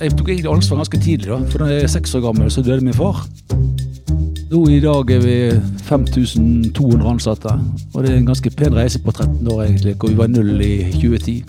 jeg 0.00 0.14
tok 0.14 0.28
egentlig 0.28 0.50
ansvar 0.52 0.82
ganske 0.82 1.00
tidlig. 1.02 1.28
da, 1.28 1.38
For 1.50 1.62
da 1.62 1.72
jeg 1.72 1.82
er 1.82 1.92
seks 1.92 2.14
år 2.14 2.20
gammel, 2.28 2.50
så 2.50 2.62
døde 2.62 2.84
min 2.84 2.94
far. 2.94 3.24
Nå 4.48 4.62
I 4.72 4.80
dag 4.80 5.10
er 5.12 5.20
vi 5.20 5.36
5200 5.84 7.10
ansatte, 7.10 7.52
og 7.94 8.04
det 8.04 8.12
er 8.12 8.16
en 8.16 8.28
ganske 8.30 8.50
pen 8.50 8.76
reise 8.76 9.00
på 9.04 9.12
13 9.12 9.48
år, 9.52 9.62
egentlig, 9.64 9.94
hvor 9.94 10.08
vi 10.08 10.16
var 10.16 10.30
null 10.32 10.62
i 10.64 10.92
2010. 10.92 11.44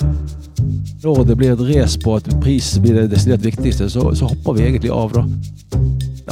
Når 1.04 1.24
det 1.24 1.38
blir 1.38 1.54
et 1.54 1.64
race 1.70 2.00
på 2.04 2.16
at 2.16 2.28
pris 2.42 2.74
blir 2.84 2.98
det 2.98 3.12
desidert 3.12 3.46
viktigste, 3.46 3.90
så, 3.90 4.10
så 4.16 4.28
hopper 4.28 4.58
vi 4.58 4.66
egentlig 4.68 4.92
av, 4.92 5.14
da. 5.16 5.24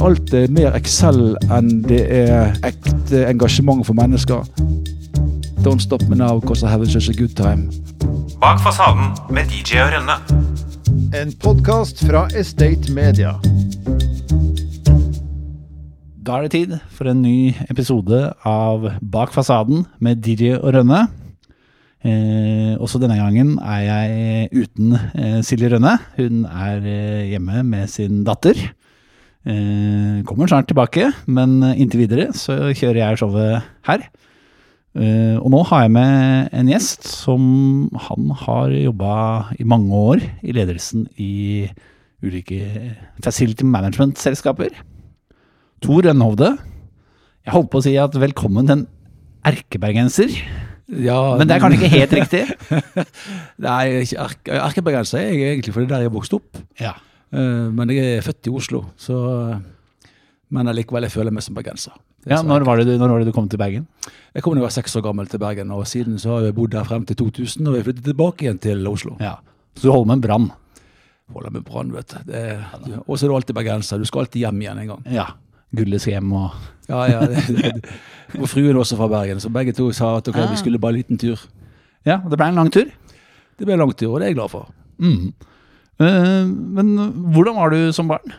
Alt 0.04 0.34
er 0.34 0.52
mer 0.52 0.76
Excel 0.78 1.38
enn 1.50 1.70
det 1.88 2.04
er 2.12 2.52
ekte 2.68 3.24
engasjement 3.30 3.86
for 3.86 3.96
mennesker. 3.98 4.44
Don't 5.64 5.80
stop 5.82 6.04
me 6.08 6.16
now, 6.16 6.38
cause 6.40 6.62
I 6.62 6.70
have 6.70 6.86
such 6.86 7.08
a 7.08 7.16
good 7.16 7.34
time. 7.34 7.70
Bak 8.40 8.60
fasaden 8.62 9.16
med 9.30 9.48
DJ 9.50 9.80
og 9.82 9.92
Rønne. 9.96 10.37
En 11.16 11.30
podkast 11.40 12.02
fra 12.04 12.26
Estate 12.36 12.92
Media. 12.92 13.30
Da 16.20 16.36
er 16.36 16.44
det 16.44 16.50
tid 16.52 16.74
for 16.92 17.08
en 17.08 17.22
ny 17.24 17.54
episode 17.72 18.18
av 18.44 18.84
Bak 19.00 19.32
fasaden 19.32 19.86
med 20.04 20.20
Dirje 20.26 20.58
og 20.58 20.74
Rønne. 20.76 21.06
Eh, 22.04 22.74
også 22.76 23.00
denne 23.00 23.16
gangen 23.16 23.54
er 23.56 23.80
jeg 23.86 24.66
uten 24.66 24.98
eh, 24.98 25.40
Silje 25.40 25.72
Rønne. 25.72 25.96
Hun 26.18 26.44
er 26.44 26.84
eh, 26.84 27.26
hjemme 27.32 27.64
med 27.64 27.88
sin 27.88 28.20
datter. 28.28 28.60
Eh, 29.48 30.20
kommer 30.28 30.50
snart 30.50 30.68
tilbake, 30.68 31.08
men 31.24 31.62
inntil 31.72 32.04
videre 32.04 32.34
så 32.36 32.68
kjører 32.76 33.06
jeg 33.06 33.22
showet 33.24 33.64
her. 33.88 34.10
Eh, 34.98 35.36
og 35.38 35.52
nå 35.54 35.60
har 35.68 35.84
jeg 35.84 35.94
med 35.94 36.48
en 36.58 36.70
gjest 36.72 37.06
som 37.06 37.42
han 38.08 38.32
har 38.40 38.72
jobba 38.74 39.12
i 39.54 39.66
mange 39.68 39.94
år 39.94 40.24
i 40.42 40.54
ledelsen 40.56 41.06
i 41.22 41.68
ulike 42.24 42.96
facility 43.22 43.66
management-selskaper. 43.68 44.74
Tor 45.84 46.02
Rønhovde. 46.02 46.56
Jeg 47.46 47.54
holdt 47.54 47.70
på 47.70 47.78
å 47.78 47.84
si 47.86 47.94
at 48.00 48.16
velkommen 48.18 48.66
til 48.66 48.80
en 48.80 48.88
erkebergenser, 49.46 50.34
Ja, 50.88 51.36
men 51.36 51.44
det 51.44 51.52
er 51.54 51.60
kanskje 51.60 51.84
ikke 51.84 51.96
helt 52.00 52.12
riktig? 52.16 52.38
Nei, 53.66 53.82
erke, 54.16 54.54
erkebergenser 54.56 55.20
er 55.20 55.34
jeg 55.34 55.50
egentlig, 55.52 55.74
for 55.74 55.84
det 55.84 55.90
er 55.90 55.98
der 55.98 56.06
jeg 56.06 56.14
vokste 56.14 56.38
opp. 56.40 56.60
Ja. 56.80 56.94
Uh, 57.28 57.68
men 57.76 57.92
jeg 57.92 58.14
er 58.16 58.24
født 58.24 58.48
i 58.48 58.54
Oslo, 58.56 58.86
så 58.96 59.18
Men 60.48 60.70
allikevel, 60.72 61.04
jeg 61.04 61.12
føler 61.12 61.34
meg 61.36 61.44
som 61.44 61.54
bergenser. 61.58 61.92
Ja 62.30 62.42
når, 62.44 62.64
var 62.68 62.76
det 62.80 62.86
du, 62.86 62.94
når 63.00 63.08
var 63.14 63.18
det 63.24 63.30
du 63.30 63.34
kom 63.36 63.48
til 63.48 63.58
Bergen? 63.60 63.86
Jeg 64.34 64.42
kom 64.44 64.54
da 64.54 64.60
jeg 64.60 64.66
var 64.68 64.74
seks 64.76 64.96
år 65.00 65.04
gammel 65.08 65.26
til 65.30 65.40
Bergen, 65.42 65.70
og 65.74 65.86
siden 65.88 66.18
så 66.20 66.36
har 66.36 66.48
jeg 66.48 66.54
bodd 66.58 66.70
der 66.74 66.84
frem 66.84 67.04
til 67.08 67.16
2000, 67.16 67.66
og 67.66 67.76
jeg 67.78 67.86
flyttet 67.88 68.04
tilbake 68.04 68.44
igjen 68.46 68.58
til 68.62 68.86
Oslo. 68.90 69.16
Ja. 69.22 69.36
Så 69.78 69.88
du 69.88 69.92
holder 69.92 70.10
med 70.10 70.18
en 70.18 70.24
brann? 70.26 70.48
Holder 71.34 71.50
med 71.54 71.64
brann, 71.64 71.92
vet 71.92 72.14
du. 72.26 72.32
Og 73.06 73.18
så 73.18 73.26
er 73.26 73.28
du 73.32 73.36
alltid 73.36 73.54
bergenser. 73.56 73.98
Du 74.00 74.04
skal 74.08 74.24
alltid 74.26 74.40
hjem 74.44 74.60
igjen 74.62 74.78
en 74.84 74.90
gang. 74.92 75.02
Ja. 75.12 75.26
Gulles 75.76 76.06
hjem 76.08 76.32
og 76.32 76.50
Ja, 76.88 77.02
ja. 77.10 77.20
Det, 77.28 77.42
det, 77.52 77.90
og 78.40 78.48
fruen 78.48 78.76
også 78.80 78.96
fra 78.96 79.08
Bergen, 79.12 79.40
så 79.40 79.50
begge 79.52 79.74
to 79.76 79.90
sa 79.92 80.14
at 80.16 80.28
ok, 80.28 80.36
Ah. 80.40 80.50
vi 80.52 80.56
skulle 80.56 80.78
bare 80.80 80.96
en 80.96 81.00
liten 81.02 81.18
tur. 81.20 81.40
Ja, 82.06 82.20
og 82.24 82.30
det 82.32 82.38
ble 82.40 82.48
en 82.48 82.56
lang 82.60 82.70
tur. 82.72 82.88
Det 83.58 83.66
ble 83.66 83.74
en 83.76 83.82
lang 83.82 83.92
tur, 83.96 84.14
og 84.14 84.20
det 84.20 84.28
er 84.28 84.32
jeg 84.32 84.38
glad 84.38 84.52
for. 84.52 84.68
Mm. 84.98 85.32
Uh, 86.00 86.44
men 86.78 86.92
hvordan 87.34 87.56
var 87.58 87.70
du 87.74 87.92
som 87.92 88.08
barn? 88.08 88.32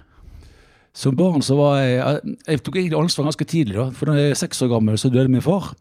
Som 1.00 1.16
barn 1.16 1.44
så 1.46 1.56
var 1.56 1.78
jeg 1.80 2.36
Jeg 2.48 2.64
tok 2.64 2.76
egentlig 2.76 3.00
ansvar 3.00 3.30
ganske 3.30 3.48
tidlig, 3.48 3.78
da. 3.78 3.88
For 3.96 4.10
da 4.10 4.18
jeg 4.20 4.34
er 4.34 4.42
seks 4.42 4.60
år 4.66 4.74
gammel, 4.74 4.98
så 5.00 5.12
døde 5.14 5.32
min 5.32 5.46
far. 5.46 5.72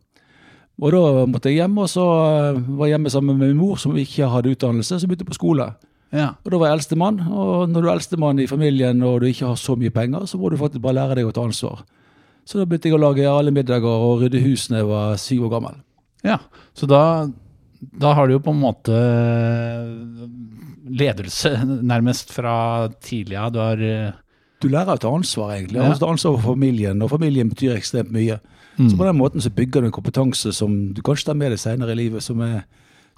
Og 0.79 0.95
da 0.95 1.27
måtte 1.27 1.51
jeg 1.51 1.59
hjem, 1.59 1.79
og 1.83 1.89
så 1.91 2.05
eh, 2.07 2.59
var 2.79 2.87
jeg 2.87 2.95
hjemme 2.95 3.11
sammen 3.11 3.39
med 3.39 3.51
min 3.51 3.59
mor, 3.59 3.79
som 3.83 3.97
ikke 3.99 4.29
hadde 4.31 4.53
utdannelse, 4.55 5.01
så 5.01 5.09
begynte 5.11 5.27
på 5.27 5.35
skole. 5.35 5.73
Ja. 6.15 6.31
Og 6.45 6.53
da 6.53 6.61
var 6.61 6.71
jeg 6.71 6.79
eldstemann, 6.79 7.19
og 7.27 7.67
når 7.69 7.83
du 7.83 7.89
er 7.89 7.95
eldstemann 7.97 8.39
i 8.41 8.47
familien 8.49 9.03
og 9.05 9.19
du 9.21 9.27
ikke 9.29 9.51
har 9.51 9.59
så 9.61 9.75
mye 9.77 9.93
penger, 9.93 10.25
så 10.31 10.39
må 10.39 10.53
du 10.53 10.57
faktisk 10.61 10.85
bare 10.85 11.01
lære 11.01 11.19
deg 11.19 11.29
å 11.29 11.35
ta 11.35 11.43
ansvar. 11.45 11.83
Så 12.49 12.61
da 12.61 12.65
begynte 12.65 12.89
jeg 12.89 12.97
å 12.97 13.03
lage 13.03 13.27
alle 13.29 13.53
middager 13.53 14.07
og 14.07 14.23
rydde 14.23 14.41
hus 14.47 14.69
da 14.71 14.81
jeg 14.81 14.89
var 14.89 15.19
syv 15.21 15.49
år 15.49 15.55
gammel. 15.59 15.83
ja. 16.25 16.39
Så 16.79 16.87
da, 16.87 17.27
da 17.83 18.15
har 18.15 18.29
du 18.29 18.37
jo 18.37 18.45
på 18.47 18.55
en 18.55 18.63
måte 18.63 19.03
ledelse 20.89 21.53
nærmest 21.67 22.31
fra 22.33 22.55
tidlig 23.03 23.37
av. 23.37 23.53
Du 23.53 23.59
har 23.61 23.83
eh, 23.83 24.15
Du 24.61 24.69
lærer 24.69 24.97
å 24.97 24.99
ta 24.99 25.11
ansvar, 25.15 25.53
egentlig. 25.55 25.79
Ja. 25.79 25.87
Altså, 25.93 26.09
ansvar 26.11 26.39
for 26.39 26.55
familien, 26.57 27.03
og 27.05 27.11
familien 27.13 27.51
betyr 27.53 27.77
ekstremt 27.77 28.11
mye. 28.15 28.41
Mm. 28.79 28.89
Så 28.91 28.97
på 28.99 29.07
den 29.07 29.19
måten 29.19 29.43
så 29.43 29.51
bygger 29.55 29.83
du 29.83 29.89
en 29.89 29.95
kompetanse 29.95 30.53
som 30.55 30.93
du 30.95 31.01
kanskje 31.07 31.29
tar 31.31 31.39
med 31.39 31.53
deg 31.55 31.61
senere 31.63 31.95
i 31.95 31.99
livet, 31.99 32.23
som 32.23 32.41
er, 32.43 32.65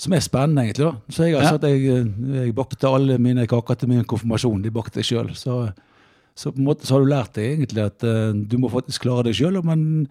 som 0.01 0.13
er 0.17 0.21
spennende, 0.25 0.67
egentlig. 0.69 0.91
da. 0.91 1.13
Så 1.13 1.25
jeg 1.27 1.37
har 1.37 1.43
Ja. 1.45 1.51
sagt 1.55 1.65
jeg, 1.65 1.85
jeg 2.35 2.55
bakte 2.55 2.89
alle 2.89 3.19
mine 3.19 3.47
kaker 3.47 3.75
til 3.81 3.89
min 3.89 4.05
konfirmasjon. 4.05 4.63
De 4.63 4.71
bakte 4.71 5.01
jeg 5.01 5.05
sjøl. 5.13 5.33
Så, 5.37 5.73
så 6.37 6.53
på 6.53 6.59
en 6.61 6.69
måte 6.69 6.85
så 6.89 6.97
har 6.97 7.05
du 7.05 7.11
lært 7.11 7.35
deg 7.35 7.57
egentlig 7.59 7.85
at 7.85 8.05
uh, 8.05 8.33
du 8.33 8.59
må 8.59 8.69
faktisk 8.73 9.03
klare 9.03 9.25
deg 9.29 9.35
sjøl, 9.41 9.63
men 9.65 10.09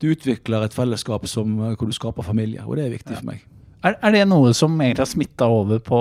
du 0.00 0.10
utvikler 0.14 0.64
et 0.64 0.72
fellesskap 0.76 1.26
som, 1.28 1.58
eh, 1.60 1.76
hvor 1.76 1.86
du 1.88 1.92
skaper 1.92 2.24
familie, 2.24 2.64
og 2.64 2.76
det 2.76 2.86
er 2.86 2.94
viktig 2.96 3.18
for 3.18 3.26
meg. 3.28 3.42
Er, 3.84 3.96
er 4.02 4.12
det 4.12 4.26
noe 4.28 4.52
som 4.56 4.72
egentlig 4.80 5.04
har 5.04 5.08
smitta 5.08 5.46
over 5.48 5.78
på, 5.80 5.98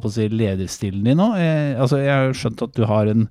på 0.00 0.08
å 0.08 0.12
si, 0.12 0.26
lederstilen 0.28 1.04
din 1.04 1.16
nå? 1.20 1.30
Jeg, 1.40 1.76
altså, 1.80 1.96
jeg 2.00 2.12
har 2.12 2.26
jo 2.28 2.36
skjønt 2.36 2.62
at 2.64 2.74
du 2.76 2.84
har 2.88 3.08
en 3.12 3.26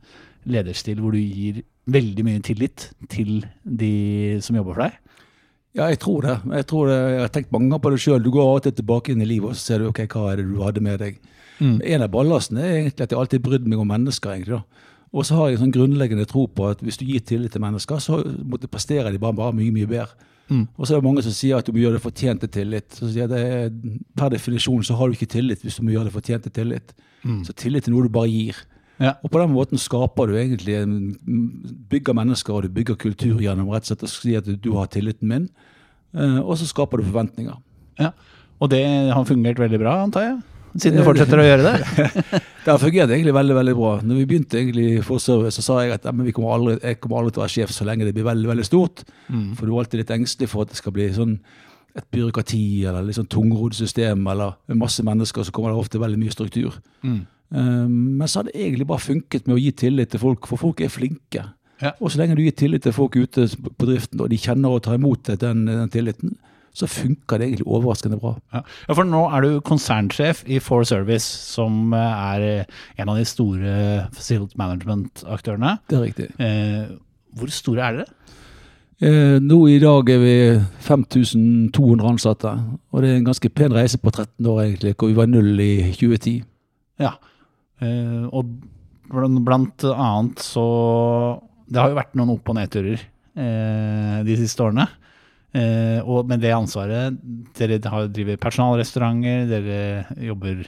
lederstil 0.51 0.99
hvor 1.01 1.15
du 1.15 1.19
gir 1.21 1.61
veldig 1.89 2.25
mye 2.27 2.41
tillit 2.45 2.89
til 3.09 3.43
de 3.63 3.93
som 4.45 4.57
jobber 4.59 4.75
for 4.75 4.85
deg. 4.85 4.97
Ja, 5.77 5.87
jeg 5.91 5.99
tror 6.01 6.25
det. 6.25 6.37
Jeg 6.59 6.67
tror 6.69 6.89
det. 6.89 6.97
Jeg 6.97 7.21
har 7.21 7.33
tenkt 7.33 7.51
mange 7.53 7.69
ganger 7.69 7.83
på 7.85 7.91
det 7.93 8.01
sjøl. 8.03 8.23
Du 8.25 8.31
går 8.33 8.47
av 8.47 8.59
og 8.59 8.63
til 8.65 8.77
tilbake 8.79 9.13
inn 9.13 9.21
i 9.21 9.29
livet 9.29 9.51
og 9.51 9.57
så 9.57 9.65
ser 9.65 9.81
du 9.81 9.89
ok, 9.89 10.01
hva 10.09 10.31
er 10.31 10.41
det 10.41 10.47
du 10.49 10.63
hadde 10.65 10.83
med 10.85 11.01
deg. 11.01 11.19
Mm. 11.59 11.75
En 11.93 12.05
av 12.05 12.13
ballastene 12.13 12.63
er 12.63 12.77
egentlig 12.79 13.05
at 13.05 13.13
jeg 13.13 13.19
alltid 13.19 13.43
brydd 13.45 13.67
meg 13.69 13.81
om 13.81 13.91
mennesker. 13.93 14.33
egentlig 14.33 14.57
da. 14.57 14.87
Og 15.09 15.25
så 15.25 15.37
har 15.37 15.49
jeg 15.49 15.57
en 15.57 15.63
sånn 15.65 15.75
grunnleggende 15.75 16.27
tro 16.29 16.45
på 16.47 16.67
at 16.69 16.81
hvis 16.85 16.99
du 17.01 17.05
gir 17.07 17.21
tillit 17.25 17.53
til 17.53 17.63
mennesker, 17.63 18.01
så 18.01 18.21
presterer 18.69 19.09
de 19.11 19.21
bare, 19.21 19.37
bare 19.37 19.55
mye 19.57 19.73
mye 19.73 19.89
bedre. 19.89 20.27
Mm. 20.49 20.65
Og 20.77 20.85
så 20.85 20.95
er 20.95 21.01
det 21.01 21.05
mange 21.05 21.23
som 21.25 21.33
sier 21.33 21.61
at 21.61 21.67
du 21.67 21.73
må 21.73 21.81
gjøre 21.81 21.97
det 21.97 22.03
fortjente 22.03 22.49
tillit. 22.49 22.89
Så 22.93 23.09
sier 23.09 23.25
jeg 23.25 23.31
det 23.31 23.41
er, 23.45 23.71
Per 24.17 24.33
definisjon 24.33 24.85
så 24.85 24.97
har 24.97 25.09
du 25.09 25.17
ikke 25.17 25.29
tillit 25.29 25.61
hvis 25.65 25.77
du 25.77 25.85
må 25.85 25.93
gjøre 25.93 26.09
det 26.09 26.15
fortjente 26.15 26.53
tillit. 26.53 26.93
Mm. 27.21 27.41
Så 27.45 27.53
tillit 27.57 27.87
er 27.87 27.93
noe 27.93 28.05
du 28.05 28.13
bare 28.13 28.29
gir. 28.31 28.57
Ja. 28.99 29.15
Og 29.23 29.31
på 29.31 29.39
den 29.39 29.53
måten 29.53 29.79
skaper 29.79 30.27
du 30.27 30.35
egentlig 30.35 30.75
en, 30.75 30.93
bygger 31.89 32.17
mennesker 32.17 32.57
og 32.57 32.67
du 32.67 32.73
bygger 32.75 32.99
kultur 32.99 33.39
gjennom 33.39 33.71
rett 33.71 33.87
og 33.87 33.93
slett 33.93 34.05
å 34.05 34.11
si 34.11 34.35
at 34.35 34.47
du 34.49 34.69
har 34.75 34.91
tilliten 34.91 35.31
min, 35.31 35.49
eh, 36.15 36.39
og 36.43 36.57
så 36.59 36.67
skaper 36.67 36.99
du 36.99 37.07
forventninger. 37.07 37.57
Ja. 37.99 38.11
Og 38.59 38.71
det 38.73 38.83
har 38.85 39.27
fungert 39.27 39.59
veldig 39.61 39.79
bra, 39.79 40.01
antar 40.03 40.25
jeg? 40.25 40.39
Siden 40.77 40.99
du 40.99 41.05
fortsetter 41.07 41.39
å 41.41 41.45
gjøre 41.47 41.71
det? 41.71 41.79
Det 42.59 42.73
har 42.75 42.81
fungert 42.81 43.09
egentlig 43.09 43.31
veldig 43.33 43.55
veldig 43.55 43.73
bra. 43.73 43.91
Når 44.05 44.17
vi 44.19 44.25
begynte 44.29 44.57
egentlig 44.59 44.83
i 44.91 45.01
Forservice, 45.01 45.55
så 45.57 45.63
sa 45.63 45.77
jeg 45.81 45.95
at 45.95 46.03
vi 46.13 46.33
kommer 46.35 46.51
aldri, 46.53 46.75
jeg 46.83 46.99
kommer 47.01 47.21
aldri 47.21 47.33
til 47.33 47.41
å 47.41 47.43
være 47.45 47.53
sjef 47.55 47.71
så 47.73 47.87
lenge 47.87 48.05
det 48.05 48.13
blir 48.13 48.27
veldig 48.27 48.51
veldig 48.51 48.65
stort. 48.67 49.01
Mm. 49.31 49.55
For 49.57 49.65
du 49.65 49.71
er 49.71 49.79
alltid 49.81 50.03
litt 50.03 50.13
engstelig 50.13 50.51
for 50.51 50.67
at 50.67 50.73
det 50.73 50.77
skal 50.77 50.93
bli 50.93 51.07
sånn 51.15 51.37
et 51.97 52.05
byråkrati 52.13 52.85
eller 52.85 53.07
litt 53.07 53.17
sånn 53.17 53.31
tungrodd 53.31 53.73
system 53.73 54.27
eller 54.29 54.59
masse 54.77 55.01
mennesker, 55.07 55.47
så 55.47 55.55
kommer 55.55 55.73
det 55.73 55.81
ofte 55.81 56.03
veldig 56.03 56.19
mye 56.21 56.35
struktur. 56.35 56.77
Mm. 57.01 57.23
Um, 57.49 58.19
men 58.19 58.27
så 58.29 58.39
har 58.39 58.49
det 58.49 58.57
egentlig 58.59 58.87
bare 58.89 59.01
funket 59.01 59.47
med 59.47 59.57
å 59.57 59.61
gi 59.61 59.71
tillit 59.85 60.11
til 60.13 60.21
folk, 60.21 60.45
for 60.49 60.61
folk 60.61 60.83
er 60.85 60.91
flinke. 60.93 61.47
Ja. 61.79 61.93
Og 62.03 62.11
så 62.11 62.19
lenge 62.19 62.35
du 62.37 62.43
gir 62.43 62.55
tillit 62.57 62.83
til 62.85 62.93
folk 62.93 63.15
ute 63.15 63.47
på 63.47 63.87
driften, 63.87 64.21
og 64.21 64.29
de 64.29 64.39
kjenner 64.39 64.75
og 64.75 64.83
tar 64.85 64.99
imot 64.99 65.31
den, 65.41 65.65
den 65.69 65.91
tilliten, 65.93 66.35
så 66.75 66.87
funker 66.87 67.39
det 67.39 67.47
egentlig 67.47 67.67
overraskende 67.67 68.19
bra. 68.21 68.35
Ja. 68.53 68.61
ja, 68.61 68.93
for 68.93 69.07
nå 69.07 69.23
er 69.33 69.45
du 69.45 69.49
konsernsjef 69.65 70.43
i 70.47 70.59
For 70.63 70.85
Service, 70.87 71.25
som 71.25 71.95
eh, 71.97 72.21
er 72.33 72.45
eh, 72.45 72.77
en 73.01 73.09
av 73.11 73.17
de 73.19 73.25
store 73.27 73.73
facility 74.13 74.59
management-aktørene. 74.59 75.77
Det 75.89 75.97
er 75.97 76.05
riktig. 76.05 76.29
Eh, 76.37 76.91
hvor 77.39 77.51
store 77.53 77.87
er 77.87 77.97
dere? 77.99 78.15
Eh, 78.99 79.39
nå 79.39 79.57
i 79.71 79.79
dag 79.79 80.09
er 80.11 80.21
vi 80.21 80.35
5200 80.83 82.05
ansatte, 82.09 82.53
og 82.91 83.01
det 83.01 83.13
er 83.13 83.19
en 83.21 83.29
ganske 83.31 83.51
pen 83.55 83.73
reise 83.75 83.97
på 83.97 84.11
13 84.11 84.49
år 84.51 84.61
egentlig, 84.65 84.93
hvor 84.99 85.11
vi 85.11 85.19
var 85.19 85.31
null 85.31 85.53
i 85.63 85.73
2010. 85.95 86.41
Ja. 86.99 87.15
Eh, 87.81 88.25
og 88.31 88.45
blant, 89.45 89.83
annet 89.89 90.39
så 90.43 91.41
Det 91.69 91.79
har 91.79 91.89
jo 91.89 91.95
vært 91.97 92.15
noen 92.17 92.33
opp- 92.35 92.49
og 92.49 92.55
nedturer 92.57 92.99
eh, 93.37 94.23
de 94.25 94.35
siste 94.37 94.63
årene. 94.65 94.87
Eh, 95.53 95.99
og 96.05 96.27
med 96.29 96.41
det 96.43 96.51
ansvaret 96.53 97.15
Dere 97.57 97.79
har 97.89 98.07
driver 98.13 98.37
personalrestauranter, 98.37 99.47
dere 99.49 100.05
jobber 100.21 100.65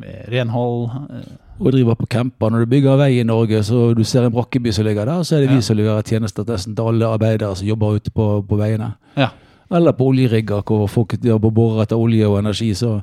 med 0.00 0.28
renhold. 0.28 0.90
Eh, 1.10 1.36
Og 1.58 1.72
driver 1.72 1.96
på 1.98 2.06
camper. 2.06 2.50
Når 2.50 2.60
du 2.66 2.70
bygger 2.70 2.96
vei 3.00 3.18
i 3.20 3.24
Norge, 3.26 3.62
så 3.66 3.94
du 3.96 4.04
ser 4.04 4.24
en 4.28 4.32
brakkeby 4.32 4.70
som 4.72 4.84
ligger 4.86 5.06
der, 5.08 5.24
så 5.24 5.36
er 5.36 5.40
det 5.40 5.50
Ja. 5.50 5.56
vi 5.56 5.62
som 5.62 5.76
leverer 5.76 6.02
tjenester 6.06 6.44
til 6.44 6.84
alle 6.84 7.06
arbeidere 7.08 7.56
som 7.56 7.66
jobber 7.66 7.96
ute 7.96 8.10
på, 8.10 8.42
på 8.46 8.56
veiene. 8.58 8.94
ja. 9.16 9.30
Eller 9.70 9.92
på 9.92 10.06
oljerigger, 10.08 10.62
hvor 10.64 10.86
folk 10.88 11.12
jobber 11.22 11.50
borer 11.52 11.82
etter 11.82 11.96
olje 12.00 12.24
og 12.26 12.38
energi. 12.38 12.70
Så, 12.74 13.02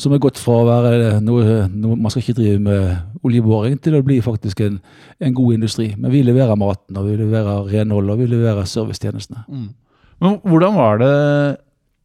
som 0.00 0.14
er 0.14 0.22
gått 0.22 0.40
fra 0.42 0.56
å 0.60 0.66
være 0.66 1.10
noe, 1.22 1.64
noe 1.70 1.96
Man 1.98 2.12
skal 2.12 2.24
ikke 2.24 2.38
drive 2.38 2.60
med 2.62 3.24
oljeboring 3.26 3.76
til 3.82 3.98
å 3.98 4.04
bli 4.06 4.18
faktisk 4.24 4.64
en, 4.66 4.80
en 5.22 5.36
god 5.36 5.58
industri. 5.58 5.92
Men 5.96 6.12
vi 6.14 6.24
leverer 6.26 6.58
maten, 6.58 6.98
og 6.98 7.08
vi 7.08 7.18
leverer 7.20 7.70
renhold, 7.70 8.10
og 8.10 8.22
vi 8.22 8.28
leverer 8.32 8.68
servicetjenestene. 8.68 9.44
Mm. 9.48 9.68
Men 10.24 10.40
hvordan 10.42 10.78
var 10.78 11.00
det 11.02 11.14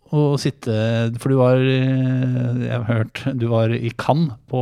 å 0.09 0.33
sitte 0.41 0.74
For 1.21 1.30
du 1.30 1.36
var 1.38 1.59
Jeg 1.62 2.71
har 2.74 2.88
hørt 2.88 3.19
du 3.38 3.45
var 3.51 3.69
i 3.75 3.92
Cannes 3.94 4.39
på 4.50 4.62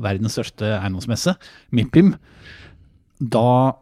verdens 0.00 0.38
største 0.38 0.72
eiendomsmesse, 0.78 1.36
MIPIM. 1.76 2.14
Da 3.20 3.76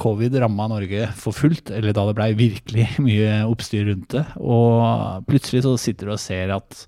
covid 0.00 0.36
ramma 0.40 0.68
Norge 0.72 1.06
for 1.20 1.36
fullt, 1.36 1.70
eller 1.72 1.92
da 1.96 2.06
det 2.08 2.16
blei 2.16 2.30
virkelig 2.36 2.88
mye 3.04 3.42
oppstyr 3.48 3.86
rundt 3.90 4.12
det, 4.14 4.24
og 4.40 5.24
plutselig 5.28 5.64
så 5.66 5.76
sitter 5.80 6.08
du 6.08 6.14
og 6.16 6.22
ser 6.22 6.52
at 6.54 6.86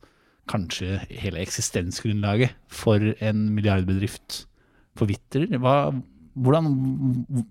kanskje 0.51 1.01
hele 1.09 1.43
eksistensgrunnlaget 1.43 2.55
for 2.73 3.01
en 3.25 3.47
milliardbedrift 3.55 4.45
forvitrer. 4.99 5.49
Hva, 5.61 5.91
hvordan, 6.35 6.71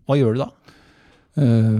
hva 0.05 0.17
gjør 0.19 0.37
du 0.37 0.43
da? 0.43 0.49
Uh, 1.33 1.79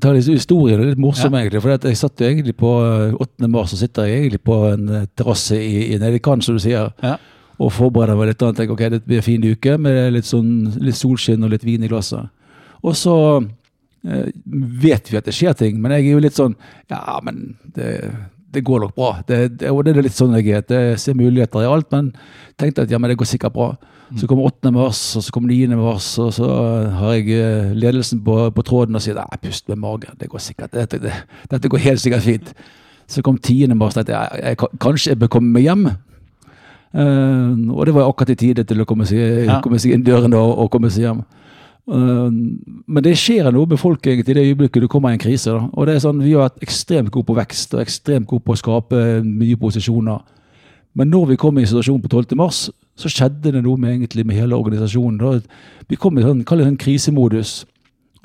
ta 0.00 0.12
litt 0.14 0.28
historie, 0.28 0.76
det 0.76 0.84
er 0.84 0.92
litt 0.92 1.02
morsom 1.02 1.34
egentlig. 1.36 1.62
For 1.62 1.74
jeg 1.74 1.98
satt 1.98 2.20
jo 2.20 2.28
egentlig 2.28 2.56
på 2.58 2.72
eh, 2.84 3.14
8. 3.16 3.50
mars, 3.52 3.74
og 3.74 3.80
sitter 3.80 4.08
jeg 4.08 4.24
egentlig 4.24 4.42
på 4.46 4.56
en 4.68 4.88
eh, 4.88 5.06
terrasse 5.16 5.56
i, 5.56 5.94
i 5.94 6.00
nede 6.00 6.18
i 6.18 6.24
Cannes, 6.24 6.48
som 6.48 6.58
du 6.58 6.62
sier. 6.62 6.90
Ja. 7.04 7.16
Og 7.60 7.72
forbereder 7.76 8.18
meg 8.18 8.32
litt. 8.32 8.42
og 8.42 8.56
tenker 8.56 8.74
ok, 8.74 8.84
det 8.96 9.02
blir 9.06 9.20
en 9.20 9.26
fin 9.26 9.46
uke 9.46 9.76
med 9.80 10.02
litt, 10.16 10.28
sånn, 10.28 10.52
litt 10.80 10.98
solskinn 10.98 11.46
og 11.46 11.54
litt 11.54 11.66
vin 11.66 11.84
i 11.86 11.90
glasset. 11.90 12.28
Og 12.80 12.96
så 12.96 13.16
eh, 13.38 14.28
vet 14.84 15.10
vi 15.12 15.20
at 15.20 15.28
det 15.28 15.36
skjer 15.36 15.56
ting, 15.58 15.80
men 15.80 15.94
jeg 15.96 16.08
er 16.08 16.14
jo 16.16 16.24
litt 16.24 16.38
sånn 16.38 16.56
Ja, 16.88 17.18
men 17.24 17.58
det, 17.76 17.90
det 18.54 18.64
går 18.66 18.84
nok 18.84 18.94
bra. 18.96 19.12
Det, 19.26 19.60
det, 19.60 19.70
og 19.70 19.84
det 19.86 19.94
er 19.94 20.04
litt 20.04 20.16
sånn 20.16 20.34
jeg 20.38 20.50
er. 20.58 20.64
Jeg 20.66 20.98
ser 20.98 21.18
muligheter 21.18 21.62
i 21.62 21.70
alt, 21.70 21.88
men 21.94 22.10
tenkte 22.58 22.86
at 22.86 22.92
ja, 22.92 22.98
men 22.98 23.12
det 23.12 23.18
går 23.20 23.30
sikkert 23.30 23.54
bra. 23.54 23.72
Så 24.18 24.26
kommer 24.26 24.48
8. 24.48 24.72
mars, 24.74 25.00
og 25.16 25.22
så 25.22 25.32
kommer 25.32 25.52
9. 25.52 25.76
mars, 25.78 26.06
og 26.18 26.32
så 26.34 26.46
har 26.98 27.12
jeg 27.14 27.30
eh, 27.38 27.70
ledelsen 27.78 28.18
på, 28.26 28.36
på 28.50 28.64
tråden 28.66 28.98
og 28.98 29.04
sier 29.04 29.14
nei, 29.14 29.38
pust 29.44 29.68
med 29.70 29.78
magen, 29.78 30.16
det 30.18 30.26
går 30.32 30.42
sikkert, 30.42 30.72
dette, 30.74 30.98
det, 30.98 31.12
dette 31.52 31.70
går 31.70 31.84
helt 31.84 32.02
sikkert 32.02 32.26
fint. 32.26 32.50
Så 33.10 33.22
kom 33.22 33.38
10. 33.38 33.70
mars, 33.78 33.94
tenkte 33.94 34.16
jeg, 34.16 34.40
jeg, 34.42 34.56
jeg 34.58 34.80
kanskje 34.82 35.14
jeg 35.14 35.20
bør 35.20 35.30
komme 35.36 35.54
meg 35.54 35.68
hjem. 35.68 35.90
Uh, 36.90 37.54
og 37.70 37.84
det 37.86 37.94
var 37.94 38.08
akkurat 38.08 38.32
i 38.34 38.38
tide 38.38 38.64
til 38.66 38.82
å 38.82 38.86
komme 38.88 39.06
seg, 39.06 39.46
komme 39.62 39.78
seg 39.78 39.94
inn 39.94 40.02
døren 40.02 40.34
og, 40.34 40.56
og 40.64 40.72
komme 40.74 40.90
seg 40.90 41.06
hjem. 41.06 41.22
Eh, 41.88 42.28
men 42.86 43.04
det 43.06 43.16
skjer 43.18 43.50
noe 43.54 43.70
med 43.70 43.80
folk 43.80 44.04
egentlig 44.06 44.36
i 44.36 44.38
det 44.40 44.46
øyeblikket 44.50 44.84
du 44.84 44.88
kommer 44.88 45.10
i 45.10 45.18
en 45.18 45.22
krise. 45.22 45.54
Da. 45.54 45.70
Og 45.72 45.86
det 45.86 45.96
er 45.96 46.04
sånn, 46.04 46.22
Vi 46.22 46.34
har 46.34 46.48
vært 46.48 46.62
ekstremt 46.66 47.10
gode 47.10 47.26
på 47.26 47.38
vekst 47.38 47.74
og 47.74 47.80
ekstremt 47.80 48.26
gode 48.26 48.44
på 48.44 48.52
å 48.52 48.60
skape 48.60 49.22
nye 49.24 49.56
posisjoner. 49.56 50.20
Men 50.94 51.10
når 51.10 51.26
vi 51.26 51.36
kom 51.36 51.58
i 51.58 51.66
situasjonen 51.66 52.02
på 52.02 52.10
12. 52.10 52.36
mars, 52.36 52.68
så 52.98 53.08
skjedde 53.08 53.52
det 53.54 53.62
noe 53.62 53.78
med, 53.78 53.94
egentlig, 53.94 54.26
med 54.26 54.36
hele 54.36 54.58
organisasjonen. 54.58 55.18
Da. 55.18 55.40
Vi 55.88 55.96
kom 55.96 56.18
i 56.18 56.22
sånn, 56.22 56.42
en 56.42 56.64
sånn 56.64 56.80
krisemodus. 56.80 57.64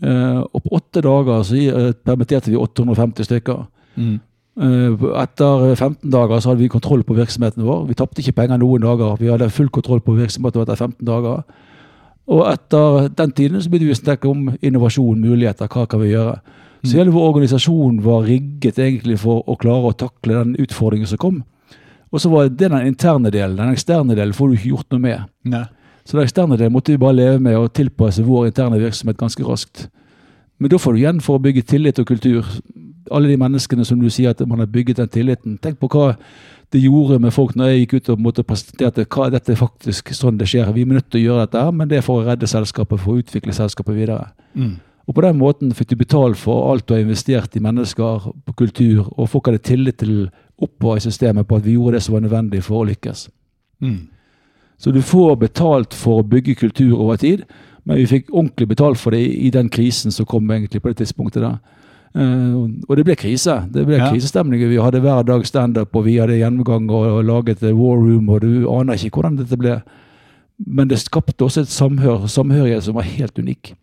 Eh, 0.03 0.39
og 0.41 0.63
på 0.63 0.75
åtte 0.75 1.03
dager 1.05 1.43
så 1.47 1.55
eh, 1.55 1.91
permitterte 2.03 2.51
vi 2.51 2.57
850 2.59 3.29
stykker. 3.29 3.61
Mm. 3.95 4.17
Eh, 4.55 5.05
Etter 5.21 5.75
15 5.75 6.11
dager 6.11 6.39
så 6.39 6.51
hadde 6.51 6.63
vi 6.63 6.71
kontroll 6.71 7.03
på 7.03 7.15
virksomheten 7.15 7.63
vår. 7.63 7.85
Vi 7.87 7.97
tapte 7.99 8.23
ikke 8.23 8.35
penger 8.41 8.59
noen 8.59 8.83
dager. 8.83 9.15
Vi 9.21 9.31
hadde 9.31 9.49
full 9.53 9.69
kontroll 9.69 10.01
på 10.03 10.17
virksomheten 10.17 10.65
etter 10.65 10.75
15 10.75 11.05
dager. 11.07 11.45
Og 12.25 12.45
etter 12.49 13.09
den 13.13 13.33
tiden 13.37 13.61
så 13.61 13.69
begynte 13.69 13.91
vi 13.91 13.95
å 13.95 13.99
snakke 13.99 14.29
om 14.29 14.47
innovasjon, 14.65 15.21
muligheter, 15.21 15.69
hva 15.69 15.85
kan 15.89 16.01
vi 16.01 16.13
gjøre. 16.13 16.39
Så 16.85 16.99
hele 16.99 17.13
vår 17.13 17.31
organisasjon 17.31 17.99
var 18.05 18.25
rigget 18.27 18.79
egentlig 18.81 19.19
for 19.21 19.45
å 19.49 19.57
klare 19.57 19.89
å 19.89 19.97
takle 19.97 20.37
den 20.37 20.55
utfordringen 20.61 21.09
som 21.09 21.21
kom. 21.21 21.43
Og 22.13 22.21
så 22.21 22.29
var 22.29 22.47
det 22.47 22.69
den 22.69 22.87
interne 22.87 23.31
delen. 23.33 23.57
Den 23.57 23.73
eksterne 23.73 24.15
delen 24.17 24.33
får 24.33 24.49
du 24.49 24.57
ikke 24.57 24.73
gjort 24.73 24.93
noe 24.93 25.03
med. 25.03 25.25
Ja. 25.49 25.65
Så 26.05 26.17
den 26.17 26.27
eksterne 26.27 26.57
delen 26.57 26.73
måtte 26.73 26.93
vi 26.93 27.01
bare 27.01 27.17
leve 27.17 27.39
med 27.41 27.57
og 27.57 27.73
tilpasse 27.73 28.25
vår 28.25 28.51
interne 28.51 28.79
virksomhet 28.81 29.17
ganske 29.17 29.45
raskt. 29.45 29.87
Men 30.61 30.71
da 30.71 30.79
får 30.79 30.93
du 30.93 31.01
igjen 31.01 31.21
for 31.25 31.37
å 31.37 31.43
bygge 31.43 31.65
tillit 31.67 31.99
og 31.99 32.07
kultur. 32.07 32.45
Alle 33.11 33.29
de 33.29 33.39
menneskene 33.41 33.85
som 33.85 33.99
du 34.01 34.07
sier 34.13 34.31
at 34.31 34.45
man 34.47 34.61
har 34.61 34.69
bygget 34.71 35.01
den 35.01 35.11
tilliten. 35.11 35.57
Tenk 35.61 35.81
på 35.81 35.89
hva 35.91 36.13
det 36.75 36.83
gjorde 36.83 37.21
med 37.23 37.31
folk 37.33 37.53
når 37.55 37.71
jeg 37.71 37.83
gikk 37.83 37.93
ut 37.95 38.09
og 38.11 38.23
måtte 38.25 38.43
presenterte 38.47 39.05
hva 39.07 39.29
dette 39.31 39.53
er 39.53 39.59
faktisk 39.59 40.11
sånn 40.15 40.39
det 40.39 40.49
skjer. 40.51 40.73
Vi 40.75 40.83
er 40.83 40.97
nødt 40.97 41.07
til 41.07 41.21
å 41.21 41.25
gjøre 41.29 41.45
dette, 41.45 41.63
men 41.71 41.91
det 41.91 42.01
er 42.01 42.05
for 42.05 42.19
å 42.19 42.25
redde 42.27 42.49
selskapet, 42.51 42.99
for 42.99 43.13
å 43.13 43.21
utvikle 43.23 43.55
selskapet 43.55 43.95
videre. 43.95 44.33
Mm. 44.53 44.73
Og 45.05 45.15
på 45.15 45.23
den 45.23 45.37
måten 45.37 45.71
fikk 45.77 45.93
du 45.93 45.99
betalt 45.99 46.39
for 46.41 46.71
alt 46.71 46.87
du 46.87 46.95
har 46.95 47.03
investert 47.03 47.55
i 47.55 47.61
mennesker, 47.63 48.27
på 48.45 48.57
kultur, 48.57 49.05
og 49.15 49.29
folk 49.31 49.47
hadde 49.47 49.63
tillit 49.63 50.01
til 50.01 50.25
oppover 50.61 50.99
i 50.99 51.05
systemet 51.05 51.47
på 51.47 51.59
at 51.59 51.65
vi 51.65 51.77
gjorde 51.77 51.99
det 51.99 52.03
som 52.03 52.17
var 52.17 52.25
nødvendig 52.25 52.63
for 52.65 52.81
å 52.81 52.89
lykkes. 52.89 53.27
Mm. 53.85 54.01
Så 54.81 54.91
du 54.91 54.99
får 55.05 55.37
betalt 55.39 55.95
for 55.95 56.19
å 56.19 56.27
bygge 56.27 56.57
kultur 56.59 56.97
over 56.97 57.21
tid, 57.21 57.45
men 57.85 58.01
vi 58.01 58.09
fikk 58.09 58.33
ordentlig 58.33 58.67
betalt 58.73 58.99
for 58.99 59.15
det 59.15 59.21
i, 59.21 59.47
i 59.47 59.53
den 59.53 59.69
krisen 59.69 60.11
som 60.11 60.27
kom 60.27 60.49
egentlig 60.51 60.81
på 60.81 60.91
det 60.91 61.03
tidspunktet. 61.03 61.45
da. 61.45 61.57
Eh, 62.15 62.55
og 62.87 62.95
det 62.95 63.05
ble 63.05 63.15
krise. 63.19 63.67
Det 63.71 63.85
ble 63.85 63.97
Ja. 63.97 64.11
krisestemning. 64.11 64.59
Vi 64.69 64.77
hadde 64.79 65.01
hver 65.01 65.23
dag 65.25 65.45
standup, 65.45 65.95
og 65.95 66.05
vi 66.05 66.17
hadde 66.17 66.37
gjennomgang 66.39 66.89
og, 66.89 67.05
og 67.17 67.25
laget 67.25 67.61
war 67.61 67.97
room, 67.97 68.29
og 68.29 68.41
du 68.41 68.69
aner 68.71 68.93
ikke 68.95 69.19
hvordan 69.19 69.37
dette 69.37 69.57
ble. 69.57 69.81
Men 70.65 70.87
det 70.87 70.99
skapte 70.99 71.43
også 71.43 71.61
et 71.61 71.67
samhør, 71.67 72.27
samhørighet 72.27 72.83
som 72.83 72.95
var 72.95 73.03
helt 73.03 73.37
unik. 73.39 73.73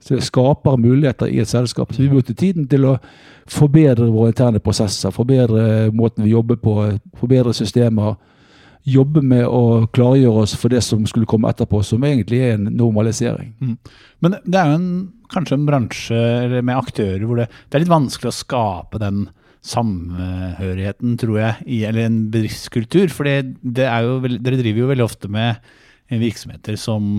Så 0.00 0.14
det 0.14 0.22
skaper 0.22 0.76
muligheter 0.76 1.26
i 1.26 1.38
et 1.38 1.48
selskap. 1.48 1.92
Så 1.92 2.02
vi 2.02 2.08
brukte 2.08 2.34
tiden 2.34 2.68
til 2.68 2.84
å 2.84 2.98
forbedre 3.46 4.10
våre 4.10 4.32
interne 4.32 4.58
prosesser, 4.58 5.10
forbedre 5.10 5.90
måten 5.94 6.24
vi 6.24 6.30
jobber 6.30 6.56
på, 6.56 6.98
forbedre 7.18 7.54
systemer. 7.54 8.16
Jobbe 8.88 9.22
med 9.22 9.44
å 9.46 9.86
klargjøre 9.94 10.42
oss 10.42 10.56
for 10.58 10.72
det 10.72 10.80
som 10.82 11.04
skulle 11.06 11.28
komme 11.30 11.50
etterpå, 11.52 11.82
som 11.86 12.02
egentlig 12.06 12.40
er 12.42 12.56
en 12.56 12.70
normalisering. 12.74 13.52
Men 14.24 14.38
det 14.42 14.58
er 14.58 14.72
jo 14.72 14.78
en, 14.80 14.88
kanskje 15.30 15.58
en 15.58 15.68
bransje 15.68 16.24
med 16.58 16.74
aktører 16.74 17.22
hvor 17.28 17.38
det, 17.38 17.46
det 17.68 17.78
er 17.78 17.84
litt 17.84 17.94
vanskelig 17.94 18.32
å 18.32 18.40
skape 18.40 18.98
den 19.02 19.28
samhørigheten, 19.62 21.14
tror 21.22 21.38
jeg, 21.38 21.66
i, 21.70 21.84
eller 21.86 22.08
en 22.08 22.18
bedriftskultur. 22.32 23.12
For 23.14 23.30
er 23.30 23.46
dere 23.62 24.58
driver 24.58 24.82
jo 24.82 24.90
veldig 24.90 25.06
ofte 25.06 25.30
med 25.30 25.62
virksomheter 26.10 26.76
som 26.80 27.14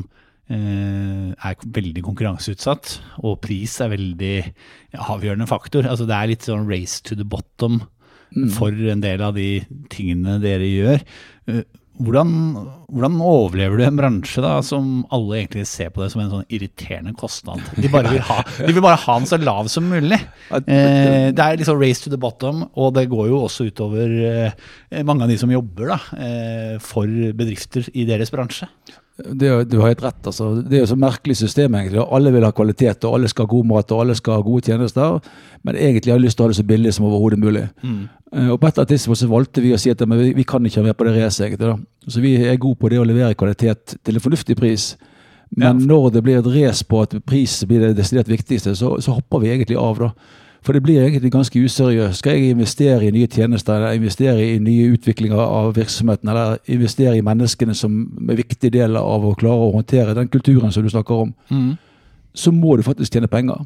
eh, 0.52 1.32
er 1.32 1.66
veldig 1.80 2.04
konkurranseutsatt, 2.06 2.98
og 3.24 3.40
pris 3.46 3.80
er 3.82 3.94
veldig 3.96 4.36
avgjørende 5.00 5.48
faktor. 5.50 5.88
Altså 5.88 6.08
det 6.10 6.20
er 6.20 6.34
litt 6.34 6.48
sånn 6.50 6.68
race 6.70 7.00
to 7.08 7.18
the 7.20 7.28
bottom 7.28 7.82
for 8.56 8.74
en 8.94 9.04
del 9.04 9.22
av 9.22 9.38
de 9.38 9.48
tingene 9.94 10.40
dere 10.44 10.68
gjør. 10.70 11.08
Eh, 11.48 11.64
Hvordan, 12.04 12.30
hvordan 12.90 13.20
overlever 13.22 13.78
du 13.78 13.84
en 13.86 13.98
bransje 14.00 14.42
da, 14.42 14.56
som 14.66 15.04
alle 15.14 15.44
egentlig 15.44 15.68
ser 15.70 15.92
på 15.94 16.02
det 16.02 16.08
som 16.10 16.24
en 16.24 16.32
sånn 16.32 16.48
irriterende 16.50 17.14
kostnad? 17.14 17.62
De, 17.78 17.86
bare 17.94 18.10
vil, 18.16 18.24
ha, 18.26 18.40
de 18.58 18.72
vil 18.74 18.82
bare 18.82 18.98
ha 18.98 19.18
den 19.20 19.30
så 19.30 19.38
lav 19.38 19.70
som 19.70 19.86
mulig. 19.92 20.18
Eh, 20.50 21.30
det 21.30 21.38
er 21.46 21.60
liksom 21.62 21.78
race 21.78 22.02
to 22.02 22.10
the 22.10 22.18
bottom, 22.18 22.64
og 22.74 22.96
det 22.98 23.06
går 23.14 23.30
jo 23.30 23.44
også 23.46 23.68
utover 23.70 24.10
eh, 24.26 25.04
mange 25.06 25.28
av 25.28 25.30
de 25.30 25.38
som 25.38 25.54
jobber 25.54 25.94
da, 25.94 26.00
eh, 26.18 26.74
for 26.82 27.06
bedrifter 27.38 27.86
i 27.94 28.08
deres 28.10 28.34
bransje. 28.34 28.66
Det, 29.18 29.70
du 29.70 29.78
har 29.78 29.92
helt 29.92 30.04
rett. 30.04 30.26
altså. 30.26 30.50
Det 30.62 30.78
er 30.78 30.82
jo 30.82 30.90
så 30.90 30.98
merkelig 30.98 31.36
system, 31.38 31.76
egentlig. 31.76 32.02
Alle 32.02 32.32
vil 32.34 32.46
ha 32.48 32.50
kvalitet, 32.52 33.06
og 33.06 33.16
alle 33.18 33.30
skal 33.30 33.46
ha 33.46 33.52
god 33.52 33.68
mat 33.70 33.92
og 33.94 34.02
alle 34.02 34.16
skal 34.18 34.40
ha 34.40 34.46
gode 34.46 34.66
tjenester. 34.66 35.20
Men 35.64 35.78
egentlig 35.78 36.14
har 36.14 36.18
jeg 36.18 36.26
lyst 36.26 36.40
til 36.40 36.44
å 36.44 36.48
ha 36.48 36.54
det 36.54 36.58
så 36.58 36.66
billig 36.72 36.94
som 36.98 37.06
overhodet 37.06 37.40
mulig. 37.40 37.68
Mm. 37.84 38.08
Og 38.50 38.58
på 38.58 38.66
et 38.66 38.74
eller 38.74 38.82
annet 38.82 38.94
tidspunkt 38.96 39.22
så 39.22 39.30
valgte 39.30 39.62
vi 39.62 39.76
å 39.76 39.78
si 39.78 39.94
at 39.94 40.02
men 40.10 40.18
vi, 40.18 40.32
vi 40.34 40.46
kan 40.50 40.66
ikke 40.66 40.82
ha 40.82 40.88
med 40.88 40.98
på 40.98 41.06
det 41.06 41.14
racet. 41.20 41.46
egentlig 41.46 41.70
da. 41.70 41.76
Så 42.10 42.24
vi 42.24 42.34
er 42.42 42.58
gode 42.58 42.82
på 42.82 42.90
det 42.90 43.02
å 43.02 43.06
levere 43.06 43.38
kvalitet 43.38 43.98
til 44.02 44.18
en 44.18 44.24
fornuftig 44.24 44.58
pris. 44.58 44.96
Men 45.54 45.84
når 45.86 46.10
det 46.16 46.24
blir 46.26 46.40
et 46.40 46.50
race 46.50 46.86
på 46.90 47.04
at 47.06 47.14
pris 47.30 47.60
blir 47.70 47.84
det 47.84 47.98
desidert 47.98 48.32
viktigste, 48.32 48.74
så, 48.76 48.96
så 48.98 49.14
hopper 49.14 49.44
vi 49.44 49.54
egentlig 49.54 49.78
av. 49.78 50.00
da. 50.02 50.10
For 50.64 50.74
det 50.74 50.84
blir 50.84 51.02
egentlig 51.04 51.32
ganske 51.32 51.60
useriøst. 51.60 52.22
Skal 52.22 52.38
jeg 52.38 52.50
investere 52.56 53.06
i 53.06 53.12
nye 53.12 53.28
tjenester, 53.28 53.76
eller 53.76 53.98
investere 53.98 54.46
i 54.56 54.60
nye 54.64 54.94
utviklinger 54.96 55.38
av 55.38 55.74
virksomheten, 55.76 56.30
eller 56.30 56.58
investere 56.72 57.18
i 57.18 57.22
menneskene 57.26 57.76
som 57.76 57.98
er 58.30 58.36
viktige 58.40 58.72
deler 58.72 59.00
av 59.04 59.26
å 59.28 59.34
klare 59.36 59.66
å 59.68 59.74
håndtere 59.76 60.16
den 60.16 60.28
kulturen 60.32 60.72
som 60.72 60.84
du 60.84 60.90
snakker 60.90 61.26
om, 61.26 61.34
så 62.34 62.52
må 62.52 62.78
du 62.78 62.84
faktisk 62.84 63.14
tjene 63.14 63.28
penger. 63.28 63.66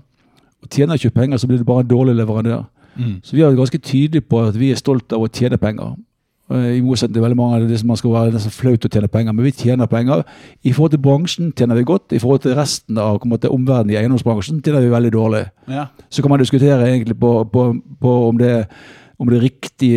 Og 0.63 0.69
Tjener 0.73 0.97
ikke 0.97 1.13
penger, 1.13 1.37
så 1.37 1.47
blir 1.47 1.57
du 1.61 1.63
bare 1.63 1.85
en 1.85 1.87
dårlig 1.91 2.15
leverandør. 2.17 2.63
Så 3.23 3.35
vi 3.35 3.41
er 3.45 3.53
ganske 3.55 3.77
tydelige 3.77 4.21
på 4.25 4.41
at 4.47 4.57
vi 4.59 4.71
er 4.71 4.75
stolt 4.81 5.13
av 5.13 5.21
å 5.21 5.29
tjene 5.29 5.57
penger. 5.57 5.93
Eh, 6.47 6.77
I 6.77 6.83
motsetning 6.83 7.17
til 7.17 7.25
veldig 7.25 7.37
mange 7.37 7.57
av 7.57 7.65
det 7.67 7.79
som 7.81 7.89
man 7.91 7.99
skal 7.99 8.13
være 8.13 8.35
nesten 8.35 8.53
flaut 8.55 8.85
å 8.87 8.91
tjene 8.91 9.09
penger, 9.11 9.35
men 9.35 9.47
vi 9.47 9.55
tjener 9.55 9.89
penger. 9.91 10.23
I 10.63 10.71
forhold 10.75 10.93
til 10.95 11.03
bransjen 11.03 11.49
tjener 11.57 11.79
vi 11.79 11.87
godt, 11.87 12.15
i 12.15 12.21
forhold 12.23 12.45
til 12.45 12.55
resten 12.57 12.99
av 13.03 13.19
måte, 13.27 13.51
omverdenen 13.51 13.95
i 13.95 13.99
eiendomsbransjen 13.99 14.61
tjener 14.63 14.85
vi 14.85 14.93
veldig 14.93 15.11
dårlig. 15.15 15.43
Ja. 15.67 15.89
Så 16.09 16.23
kan 16.23 16.31
man 16.31 16.39
diskutere 16.39 16.87
egentlig 16.87 17.19
på, 17.19 17.33
på, 17.51 17.67
på 18.01 18.15
om 18.29 18.39
det 18.39 18.53
om 19.17 19.29
det 19.29 19.39
er 19.39 19.47
riktig 19.47 19.91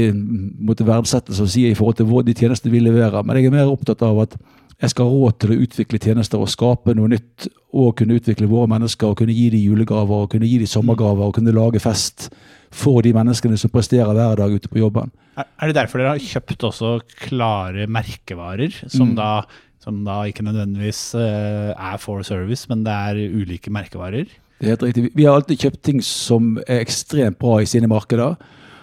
måte, 0.64 0.86
verdsettelse 0.88 1.44
å 1.44 1.50
si 1.50 1.66
i 1.68 1.74
forhold 1.76 1.98
til 1.98 2.08
de 2.24 2.34
tjenestene 2.36 2.72
vi 2.72 2.80
leverer. 2.80 3.20
Men 3.20 3.36
jeg 3.36 3.50
er 3.50 3.52
mer 3.52 3.68
opptatt 3.68 4.00
av 4.06 4.22
at 4.22 4.36
jeg 4.80 4.92
skal 4.94 5.08
ha 5.08 5.12
råd 5.12 5.38
til 5.42 5.52
å 5.52 5.58
utvikle 5.66 6.00
tjenester 6.00 6.40
og 6.40 6.48
skape 6.50 6.94
noe 6.96 7.10
nytt. 7.12 7.48
Og 7.76 7.92
kunne 8.00 8.16
utvikle 8.18 8.48
våre 8.50 8.70
mennesker 8.72 9.12
og 9.12 9.20
kunne 9.20 9.34
gi 9.36 9.50
dem 9.52 9.62
julegaver 9.62 10.24
og 10.24 10.30
kunne 10.32 10.48
gi 10.48 10.58
dem 10.62 10.70
sommergaver 10.70 11.28
og 11.28 11.36
kunne 11.36 11.54
lage 11.54 11.82
fest 11.82 12.30
for 12.74 13.02
de 13.04 13.12
menneskene 13.14 13.58
som 13.60 13.72
presterer 13.72 14.10
hver 14.16 14.40
dag 14.40 14.54
ute 14.54 14.70
på 14.70 14.80
jobben. 14.80 15.12
Er 15.38 15.70
det 15.70 15.76
derfor 15.76 16.00
dere 16.00 16.14
har 16.14 16.22
kjøpt 16.22 16.66
også 16.70 16.94
klare 17.26 17.86
merkevarer, 17.90 18.74
som, 18.90 19.12
da, 19.18 19.44
som 19.82 20.02
da 20.06 20.22
ikke 20.28 20.44
nødvendigvis 20.46 21.02
eh, 21.18 21.72
er 21.74 21.98
for 22.02 22.24
service, 22.26 22.68
men 22.70 22.84
det 22.86 22.94
er 22.94 23.20
ulike 23.36 23.72
merkevarer? 23.74 24.30
Det 24.60 24.68
er 24.68 24.74
helt 24.74 24.86
riktig. 24.88 25.10
Vi 25.16 25.26
har 25.26 25.38
alltid 25.38 25.66
kjøpt 25.66 25.82
ting 25.88 26.02
som 26.04 26.56
er 26.66 26.82
ekstremt 26.82 27.38
bra 27.40 27.60
i 27.62 27.68
sine 27.68 27.88
markeder. 27.90 28.36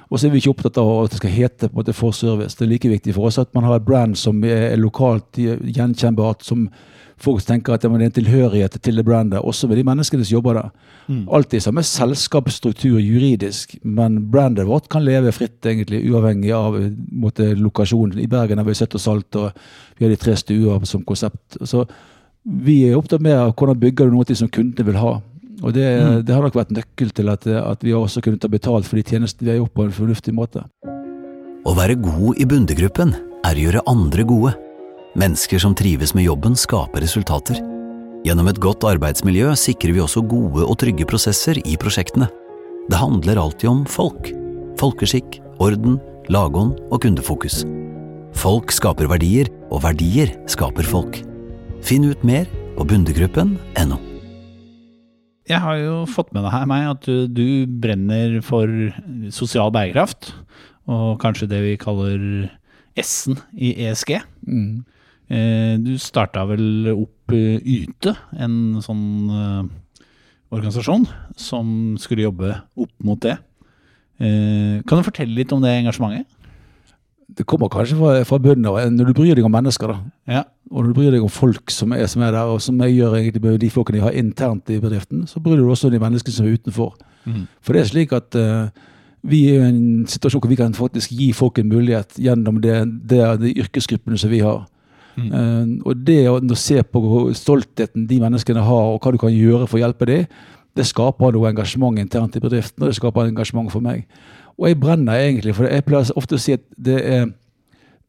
Og 0.07 0.19
så 0.19 0.27
er 0.27 0.33
vi 0.33 0.41
ikke 0.41 0.53
opptatt 0.55 0.77
av 0.79 0.91
at 1.03 1.15
det 1.15 1.21
skal 1.21 1.33
hete 1.33 1.67
på 1.67 1.75
en 1.75 1.81
måte 1.81 1.95
for 1.95 2.15
service. 2.15 2.55
Det 2.55 2.65
er 2.65 2.71
like 2.71 2.91
viktig 2.91 3.15
for 3.17 3.27
oss 3.27 3.39
at 3.41 3.51
man 3.55 3.67
har 3.67 3.79
et 3.79 3.87
brand 3.87 4.15
som 4.19 4.39
er 4.47 4.77
lokalt 4.79 5.35
gjenkjennbart, 5.37 6.45
som 6.47 6.69
folk 7.21 7.41
tenker 7.43 7.73
at 7.73 7.83
det 7.83 7.89
er 7.89 8.03
en 8.05 8.13
tilhørighet 8.13 8.77
til 8.83 8.99
det 8.99 9.05
brandet, 9.05 9.41
også 9.41 9.67
med 9.67 9.79
de 9.79 9.85
menneskene 9.87 10.25
som 10.25 10.37
jobber 10.37 10.59
der. 10.59 10.69
Alltid 11.33 11.63
samme 11.65 11.83
selskapsstruktur 11.83 12.99
juridisk, 12.99 13.77
men 13.83 14.19
brandet 14.31 14.67
vårt 14.67 14.89
kan 14.89 15.05
leve 15.05 15.31
fritt, 15.31 15.65
egentlig, 15.65 16.03
uavhengig 16.11 16.51
av 16.53 16.77
eh, 16.77 16.91
måte, 17.11 17.53
lokasjon. 17.55 18.13
I 18.19 18.27
Bergen 18.27 18.61
har 18.61 18.67
vi 18.67 18.75
søtt 18.77 18.95
og 18.95 19.01
salt, 19.01 19.35
og 19.35 19.51
vi 19.97 20.05
har 20.05 20.13
de 20.13 20.19
tre 20.19 20.35
stuer 20.37 20.85
som 20.85 21.03
konsept. 21.07 21.57
Så 21.63 21.85
vi 22.43 22.83
er 22.87 22.99
opptatt 22.99 23.23
med 23.23 23.35
hvordan 23.57 23.79
bygger 23.79 24.07
du 24.07 24.17
noe 24.17 24.37
som 24.37 24.51
kundene 24.51 24.85
vil 24.87 25.01
ha. 25.01 25.17
Og 25.65 25.73
det, 25.73 25.87
det 26.27 26.35
har 26.35 26.43
nok 26.45 26.57
vært 26.57 26.73
nøkkel 26.75 27.09
til 27.17 27.31
at, 27.33 27.47
at 27.47 27.85
vi 27.85 27.95
også 27.97 28.21
kunne 28.25 28.39
ta 28.41 28.49
betalt 28.51 28.85
for 28.85 28.99
de 28.99 29.05
tjenestene 29.07 29.47
vi 29.47 29.53
har 29.55 29.61
gjort 29.61 29.73
på 29.73 29.87
en 29.87 29.95
fornuftig 29.95 30.35
måte. 30.37 30.63
Å 31.67 31.73
være 31.75 31.97
god 31.99 32.37
i 32.39 32.45
Bundegruppen 32.47 33.15
er 33.47 33.57
å 33.57 33.63
gjøre 33.65 33.85
andre 33.89 34.25
gode. 34.27 34.53
Mennesker 35.17 35.61
som 35.61 35.73
trives 35.77 36.13
med 36.13 36.27
jobben 36.27 36.55
skaper 36.57 37.01
resultater. 37.03 37.59
Gjennom 38.25 38.49
et 38.51 38.59
godt 38.61 38.85
arbeidsmiljø 38.87 39.53
sikrer 39.57 39.95
vi 39.95 40.03
også 40.03 40.23
gode 40.29 40.65
og 40.65 40.77
trygge 40.81 41.07
prosesser 41.09 41.57
i 41.65 41.77
prosjektene. 41.79 42.29
Det 42.87 42.99
handler 42.99 43.41
alltid 43.41 43.71
om 43.71 43.85
folk. 43.89 44.29
Folkeskikk, 44.79 45.39
orden, 45.63 45.97
lagånd 46.31 46.77
og 46.91 47.01
kundefokus. 47.03 47.63
Folk 48.37 48.71
skaper 48.75 49.09
verdier, 49.09 49.49
og 49.73 49.81
verdier 49.83 50.35
skaper 50.51 50.85
folk. 50.87 51.17
Finn 51.83 52.05
ut 52.07 52.21
mer 52.27 52.45
på 52.77 52.85
bundegruppen.no. 52.87 54.16
Jeg 55.47 55.63
har 55.63 55.77
jo 55.79 55.95
fått 56.11 56.33
med 56.35 56.43
deg 56.43 56.67
meg 56.67 56.89
at 56.91 57.07
du, 57.07 57.27
du 57.31 57.47
brenner 57.79 58.39
for 58.43 58.67
sosial 59.31 59.71
bærekraft, 59.71 60.33
og 60.91 61.17
kanskje 61.23 61.47
det 61.51 61.61
vi 61.63 61.77
kaller 61.79 62.19
S-en 62.99 63.39
i 63.55 63.73
ESG. 63.87 64.17
Mm. 64.47 64.83
Du 65.83 65.91
starta 65.99 66.45
vel 66.47 66.87
opp 66.93 67.33
eh, 67.35 67.59
Yte, 67.59 68.13
en 68.39 68.79
sånn 68.83 69.03
eh, 69.27 69.63
organisasjon 70.55 71.03
som 71.35 71.97
skulle 71.99 72.23
jobbe 72.23 72.53
opp 72.79 72.93
mot 73.03 73.19
det. 73.23 73.35
Eh, 74.23 74.79
Kan 74.87 75.01
du 75.01 75.07
fortelle 75.07 75.35
litt 75.35 75.51
om 75.51 75.63
det 75.63 75.73
engasjementet? 75.81 76.27
Det 77.37 77.43
kommer 77.45 77.67
kanskje 77.69 77.97
fra, 77.99 78.13
fra 78.25 78.39
bunnen 78.39 78.69
av 78.71 78.79
når 78.89 79.11
du 79.11 79.17
bryr 79.17 79.35
deg 79.35 79.45
om 79.45 79.51
mennesker, 79.53 79.91
da. 79.91 79.97
Ja. 80.39 80.45
Og 80.71 80.81
når 80.81 80.89
du 80.91 80.97
bryr 80.97 81.13
deg 81.15 81.23
om 81.23 81.31
folk 81.31 81.71
som 81.71 81.93
er, 81.95 82.05
som 82.11 82.21
er 82.25 82.33
der, 82.35 82.49
og 82.51 82.61
som 82.61 82.79
jeg 82.83 82.97
gjør 82.97 83.15
egentlig 83.15 83.43
med 83.43 83.59
de 83.61 83.69
folkene 83.71 84.01
jeg 84.01 84.07
har 84.07 84.19
internt 84.19 84.69
i 84.73 84.79
bedriften, 84.83 85.25
så 85.27 85.39
bryr 85.39 85.55
du 85.55 85.63
deg 85.63 85.71
også 85.71 85.87
om 85.87 85.95
de 85.95 86.01
menneskene 86.03 86.35
som 86.35 86.47
er 86.47 86.57
utenfor. 86.57 86.95
For 87.61 87.75
det 87.75 87.81
er 87.81 87.89
slik 87.89 88.13
at 88.15 88.35
uh, 88.39 88.69
vi 89.27 89.41
er 89.51 89.65
i 89.65 89.69
en 89.69 90.07
situasjon 90.07 90.43
hvor 90.43 90.51
vi 90.51 90.59
kan 90.59 90.75
faktisk 90.75 91.11
gi 91.11 91.31
folk 91.35 91.59
en 91.59 91.69
mulighet 91.71 92.19
gjennom 92.21 92.61
det, 92.63 92.77
det, 93.09 93.21
de 93.41 93.53
yrkesgruppene 93.63 94.19
som 94.19 94.31
vi 94.31 94.43
har. 94.45 94.65
Eh, 95.17 95.65
og 95.81 96.03
det 96.05 96.19
å 96.29 96.39
se 96.59 96.83
på 96.85 97.01
stoltheten 97.37 98.05
de 98.09 98.19
menneskene 98.21 98.63
har, 98.63 98.93
og 98.93 99.01
hva 99.01 99.13
du 99.13 99.19
kan 99.21 99.33
gjøre 99.33 99.65
for 99.65 99.79
å 99.79 99.83
hjelpe 99.85 100.07
dem, 100.09 100.27
det 100.77 100.85
skaper 100.85 101.33
noe 101.33 101.49
engasjement 101.49 101.97
internt 101.97 102.37
i 102.37 102.43
bedriften, 102.43 102.83
og 102.83 102.91
det 102.91 102.99
skaper 102.99 103.31
engasjement 103.31 103.71
for 103.73 103.81
meg. 103.81 104.05
Og 104.57 104.69
jeg 104.69 104.79
brenner 104.81 105.17
egentlig, 105.17 105.55
for 105.57 105.69
jeg 105.69 105.85
pleier 105.85 106.13
ofte 106.17 106.37
å 106.37 106.41
si 106.41 106.53
at 106.57 106.63
det 106.77 106.99
er, 107.01 107.31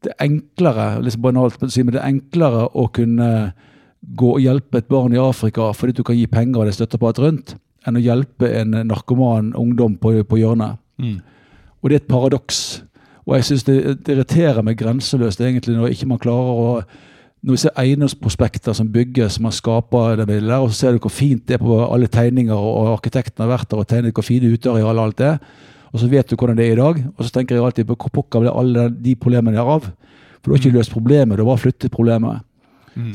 det 0.05 0.13
er 0.13 0.27
enklere 0.29 0.87
liksom 1.03 1.23
banalt, 1.23 1.63
å 1.63 1.71
si, 1.71 1.83
men 1.83 1.95
det 1.95 2.01
er 2.01 2.11
enklere 2.11 2.67
å 2.71 2.87
kunne 2.95 3.29
gå 3.99 4.29
og 4.37 4.43
hjelpe 4.43 4.79
et 4.79 4.87
barn 4.91 5.15
i 5.15 5.19
Afrika 5.19 5.73
fordi 5.75 5.97
du 5.97 6.05
kan 6.07 6.15
gi 6.15 6.27
penger 6.31 6.61
og 6.61 6.69
det 6.69 6.77
støtteapparat 6.77 7.19
rundt, 7.23 7.55
enn 7.87 7.99
å 7.99 8.03
hjelpe 8.03 8.47
en 8.61 8.77
narkoman 8.87 9.51
ungdom 9.59 9.97
på, 9.99 10.13
på 10.23 10.39
hjørnet. 10.39 10.79
Og 11.79 11.89
det 11.89 11.95
er 11.97 12.01
et 12.03 12.11
paradoks. 12.11 12.81
Og 13.27 13.35
jeg 13.37 13.47
syns 13.49 13.67
det, 13.67 13.75
det 14.05 14.15
irriterer 14.15 14.63
meg 14.65 14.79
grenseløst 14.79 15.41
egentlig 15.43 15.75
når 15.77 15.93
ikke 15.93 16.09
man 16.09 16.21
klarer 16.21 16.63
å 16.63 16.73
når 17.39 17.55
vi 17.55 17.59
ser 17.61 17.77
eiendomsprospekter 17.79 18.75
som 18.75 18.89
bygges, 18.91 19.37
man 19.39 19.53
skaper 19.55 20.17
det 20.19 20.25
bildet, 20.27 20.57
og 20.59 20.73
så 20.73 20.75
ser 20.75 20.95
du 20.95 21.03
hvor 21.05 21.13
fint 21.13 21.45
det 21.47 21.55
er 21.55 21.61
på 21.63 21.77
alle 21.85 22.09
tegninger, 22.11 22.55
og 22.55 22.89
arkitekten 22.97 23.45
har 23.45 23.53
vært 23.53 23.69
der 23.71 23.79
og 23.79 23.87
tegnet 23.87 24.17
hvor 24.17 24.27
fine 24.27 24.49
utearealer 24.51 24.99
og 24.99 25.05
alt 25.05 25.21
det, 25.21 25.29
og 25.93 26.01
så 26.01 26.09
vet 26.11 26.29
du 26.29 26.35
hvordan 26.35 26.57
det 26.57 26.67
er 26.67 26.75
i 26.75 26.81
dag, 26.81 27.01
og 27.17 27.25
så 27.25 27.33
tenker 27.33 27.55
jeg 27.55 27.65
alltid 27.65 27.87
på 27.89 27.97
hvor 27.97 28.13
pokker 28.19 28.43
ble 28.43 28.53
alle 28.53 28.89
de 28.93 29.15
problemene 29.15 29.57
der 29.57 29.71
av? 29.77 29.89
For 30.39 30.49
du 30.49 30.55
har 30.55 30.61
ikke 30.61 30.77
løst 30.77 30.93
problemet, 30.93 31.37
du 31.37 31.43
har 31.43 31.49
bare 31.49 31.63
flyttet 31.65 31.91
problemet. 31.91 32.45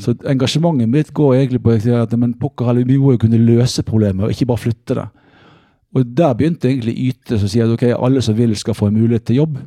Så 0.01 0.15
engasjementet 0.25 0.89
mitt 0.89 1.11
går 1.13 1.35
egentlig 1.35 1.61
på 1.61 1.75
at 1.93 2.13
men 2.17 2.33
pokker, 2.39 2.65
heller, 2.65 2.87
vi 2.87 2.97
må 2.97 3.13
jo 3.13 3.21
kunne 3.21 3.37
løse 3.37 3.83
problemet, 3.83 4.25
og 4.25 4.33
ikke 4.33 4.47
bare 4.49 4.63
flytte 4.63 4.97
det. 4.97 5.05
Og 5.95 6.05
der 6.17 6.33
begynte 6.33 6.69
egentlig 6.69 6.95
Yte, 7.09 7.39
som 7.39 7.47
sier 7.51 7.67
at 7.67 7.75
ok, 7.75 7.85
alle 7.93 8.21
som 8.21 8.35
vil 8.37 8.55
skal 8.59 8.75
få 8.75 8.89
en 8.89 8.97
mulighet 8.97 9.27
til 9.29 9.39
jobb. 9.43 9.59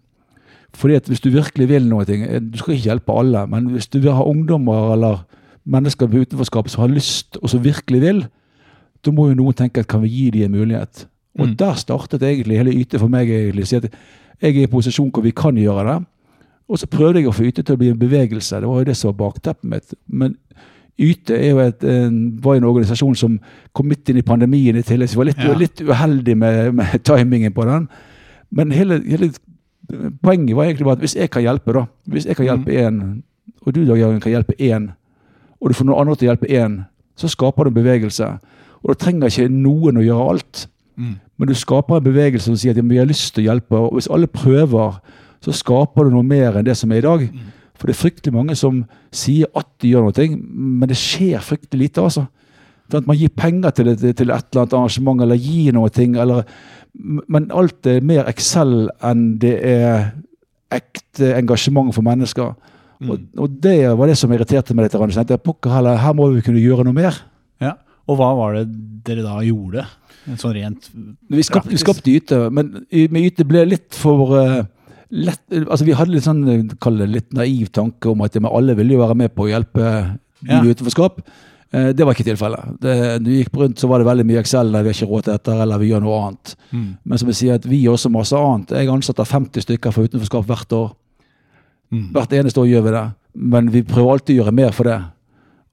Fordi 0.76 0.98
at 0.98 1.06
hvis 1.08 1.22
du 1.24 1.30
virkelig 1.32 1.68
vil 1.68 1.86
noe, 1.88 2.04
eh, 2.04 2.40
du 2.40 2.58
skal 2.58 2.74
ikke 2.74 2.90
hjelpe 2.90 3.14
alle, 3.16 3.46
men 3.46 3.70
hvis 3.72 3.88
du 3.88 4.00
vil 4.00 4.12
ha 4.12 4.24
ungdommer 4.24 4.92
eller 4.92 5.22
mennesker 5.64 6.06
på 6.06 6.24
utenforskap 6.24 6.68
som 6.68 6.84
har 6.84 6.92
lyst, 6.92 7.38
og 7.42 7.48
som 7.50 7.64
virkelig 7.64 8.00
vil, 8.00 8.26
da 9.04 9.14
må 9.14 9.28
jo 9.28 9.38
noen 9.38 9.56
tenke 9.56 9.80
at 9.80 9.88
kan 9.88 10.02
vi 10.02 10.08
gi 10.08 10.30
dem 10.30 10.52
en 10.52 10.60
mulighet. 10.60 11.06
Og 11.38 11.52
der 11.58 11.74
startet 11.74 12.22
egentlig 12.22 12.58
hele 12.58 12.72
Yte 12.74 12.98
for 12.98 13.08
meg. 13.08 13.28
egentlig, 13.30 13.66
si 13.68 13.76
at 13.76 13.88
Jeg 14.42 14.56
er 14.56 14.62
i 14.62 14.66
posisjon 14.70 15.10
hvor 15.10 15.22
vi 15.22 15.30
kan 15.30 15.54
gjøre 15.56 15.84
det. 15.86 16.06
Og 16.68 16.78
så 16.78 16.86
prøvde 16.86 17.20
jeg 17.20 17.28
å 17.28 17.32
få 17.32 17.46
Yte 17.48 17.62
til 17.62 17.74
å 17.74 17.78
bli 17.78 17.88
en 17.90 17.98
bevegelse. 17.98 18.60
Det 18.60 18.68
var 18.68 18.78
jo 18.82 18.84
det 18.84 18.96
som 18.96 19.08
var 19.12 19.30
bakteppet 19.30 19.64
mitt. 19.64 19.94
Men 20.06 20.36
Yte 20.98 21.34
er 21.38 21.50
jo 21.50 21.58
en, 21.62 22.20
var 22.42 22.56
en 22.58 22.64
organisasjon 22.64 23.14
som 23.16 23.38
kom 23.72 23.86
midt 23.88 24.08
inn 24.10 24.18
i 24.18 24.22
pandemien 24.26 24.76
i 24.76 24.82
tillegg, 24.82 25.08
så 25.08 25.14
vi 25.14 25.18
var 25.22 25.28
litt, 25.30 25.38
Ja. 25.44 25.54
litt 25.54 25.80
uheldig 25.80 26.36
med, 26.36 26.74
med 26.74 27.02
timingen 27.04 27.52
på 27.54 27.64
den. 27.64 27.88
Men 28.50 28.70
hele, 28.72 29.00
hele 29.06 29.30
poenget 30.22 30.56
var 30.56 30.64
egentlig 30.64 30.84
bare 30.84 30.98
at 30.98 31.04
hvis 31.04 31.14
jeg 31.16 31.30
kan 31.30 31.42
hjelpe, 31.42 31.72
da 31.72 31.84
Hvis 32.06 32.26
jeg 32.26 32.36
kan 32.36 32.46
hjelpe 32.46 32.72
én, 32.74 33.22
og 33.66 33.74
du 33.74 33.84
Dag 33.84 33.98
Jørgen 33.98 34.20
kan 34.20 34.32
hjelpe 34.32 34.54
én, 34.58 34.90
og 35.60 35.68
du 35.70 35.74
får 35.74 35.84
noen 35.86 36.00
andre 36.00 36.16
til 36.16 36.28
å 36.28 36.32
hjelpe 36.32 36.50
én, 36.50 36.80
så 37.16 37.28
skaper 37.28 37.64
du 37.64 37.70
bevegelse. 37.70 38.26
Og 38.82 38.88
da 38.92 38.94
trenger 38.94 39.26
ikke 39.30 39.48
noen 39.50 39.96
å 39.98 40.04
gjøre 40.04 40.28
alt. 40.30 40.66
Men 41.38 41.50
du 41.50 41.54
skaper 41.54 41.98
en 41.98 42.04
bevegelse 42.04 42.48
som 42.50 42.56
sier 42.58 42.74
at 42.74 42.82
vi 42.82 42.98
har 42.98 43.06
lyst 43.08 43.30
til 43.34 43.44
å 43.44 43.52
hjelpe. 43.52 43.78
Og 43.78 43.98
hvis 43.98 44.10
alle 44.10 44.26
prøver, 44.30 44.98
så 45.44 45.54
skaper 45.54 46.08
du 46.08 46.16
noe 46.16 46.26
mer 46.26 46.58
enn 46.58 46.66
det 46.66 46.74
som 46.78 46.90
er 46.92 47.02
i 47.02 47.06
dag. 47.06 47.28
For 47.78 47.86
det 47.86 47.94
er 47.94 48.00
fryktelig 48.00 48.34
mange 48.34 48.56
som 48.58 48.82
sier 49.14 49.46
at 49.56 49.68
de 49.78 49.92
gjør 49.92 50.08
noe, 50.08 50.28
men 50.34 50.90
det 50.90 50.98
skjer 50.98 51.44
fryktelig 51.46 51.86
lite. 51.86 52.02
altså. 52.02 52.26
Sånn 52.88 53.04
at 53.04 53.10
man 53.10 53.18
gir 53.20 53.30
penger 53.36 53.74
til 53.76 53.92
til 53.94 54.10
et 54.10 54.20
eller 54.24 54.40
annet 54.64 54.74
arrangement, 54.74 55.22
eller 55.22 55.38
gir 55.38 55.76
noe 55.76 55.90
eller 55.94 56.44
Men 57.28 57.50
alt 57.52 57.86
er 57.86 58.00
mer 58.00 58.26
Excel 58.26 58.88
enn 59.04 59.38
det 59.38 59.60
er 59.62 60.14
ekte 60.74 61.36
engasjement 61.36 61.94
for 61.94 62.02
mennesker. 62.02 62.56
Og, 62.98 63.20
og 63.38 63.50
det 63.62 63.94
var 63.94 64.08
det 64.10 64.16
som 64.18 64.32
irriterte 64.32 64.74
meg 64.74 64.88
litt. 64.88 64.96
Jeg 64.98 65.14
tenkte 65.14 65.38
pokker 65.38 65.70
heller, 65.70 66.00
her 66.02 66.16
må 66.16 66.32
vi 66.32 66.42
kunne 66.42 66.58
gjøre 66.58 66.84
noe 66.88 66.96
mer. 66.96 67.14
ja. 67.62 67.76
Og 68.08 68.16
hva 68.16 68.32
var 68.34 68.54
det 68.56 68.64
dere 69.04 69.20
da 69.20 69.36
gjorde? 69.44 69.84
Sånn 70.36 70.52
rent 70.54 70.90
Vi 71.30 71.42
skapte, 71.42 71.70
vi 71.70 71.76
skapte 71.80 72.10
Yte, 72.12 72.50
men 72.52 72.84
med 72.92 73.22
Yte 73.30 73.44
ble 73.48 73.62
litt 73.64 73.94
for 73.96 74.34
uh, 74.36 74.62
lett 75.10 75.40
Altså 75.64 75.84
Vi 75.86 75.94
hadde 75.96 76.12
litt 76.12 76.26
sånn 76.26 76.42
eh, 76.52 76.64
kall 76.82 76.98
det 76.98 77.08
litt 77.08 77.32
naiv 77.32 77.70
tanke 77.72 78.10
om 78.10 78.20
at 78.26 78.34
vi 78.36 78.42
alle 78.44 78.74
ville 78.76 78.92
jo 78.98 79.00
være 79.06 79.16
med 79.16 79.34
på 79.34 79.46
å 79.46 79.52
hjelpe 79.52 79.78
de 79.80 80.50
Ja. 80.52 80.60
med 80.62 80.70
utenforskap. 80.76 81.22
Eh, 81.72 81.92
det 81.92 82.04
var 82.06 82.14
ikke 82.14 82.24
tilfellet. 82.28 82.76
Det- 82.80 83.20
Når 83.20 83.24
vi 83.28 83.38
gikk 83.44 83.56
rundt, 83.58 83.78
så 83.78 83.88
var 83.88 83.98
det 83.98 84.06
veldig 84.06 84.26
mye 84.26 84.38
Excel 84.40 84.70
der 84.72 84.82
vi 84.82 84.88
har 84.92 84.94
ikke 84.94 85.08
råd 85.10 85.24
til 85.24 85.32
dette, 85.32 85.52
eller 85.62 85.78
vi 85.78 85.88
gjør 85.90 86.02
noe 86.04 86.20
annet. 86.28 86.54
Men 87.04 87.18
som 87.18 87.28
jeg 87.28 87.34
sier, 87.36 87.54
at 87.54 87.64
vi 87.66 87.82
gjør 87.82 87.96
også 87.98 88.10
masse 88.10 88.32
annet. 88.36 88.68
Jeg 88.70 88.88
ansetter 88.88 89.24
50 89.24 89.62
stykker 89.66 89.92
for 89.92 90.04
utenforskap 90.06 90.46
hvert 90.46 90.72
år. 90.72 90.92
Hvert 91.90 92.32
eneste 92.36 92.60
år 92.60 92.68
gjør 92.68 92.84
vi 92.84 92.90
det. 92.90 93.04
Men 93.34 93.70
vi 93.70 93.82
prøver 93.82 94.12
alltid 94.12 94.36
å 94.38 94.44
gjøre 94.44 94.54
mer 94.54 94.72
for 94.76 94.84
det. 94.84 94.98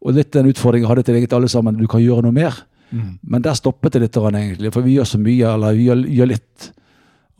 Og 0.05 0.13
litt 0.15 0.31
den 0.31 0.47
utfordringen 0.51 0.85
jeg 0.87 0.91
hadde 0.95 1.03
til 1.05 1.15
egentlig 1.15 1.33
alle 1.37 1.47
sammen. 1.51 1.77
Du 1.77 1.87
kan 1.87 2.01
gjøre 2.01 2.23
noe 2.23 2.31
mer. 2.35 2.53
Men 2.91 3.41
der 3.41 3.53
stoppet 3.57 3.93
det 3.93 4.01
litt, 4.01 4.17
egentlig, 4.17 4.71
for 4.73 4.81
vi 4.85 4.95
gjør 4.97 5.07
så 5.09 5.19
mye, 5.19 5.53
eller 5.53 5.73
vi 5.73 5.87
gjør, 5.89 6.03
gjør 6.19 6.29
litt. 6.31 6.71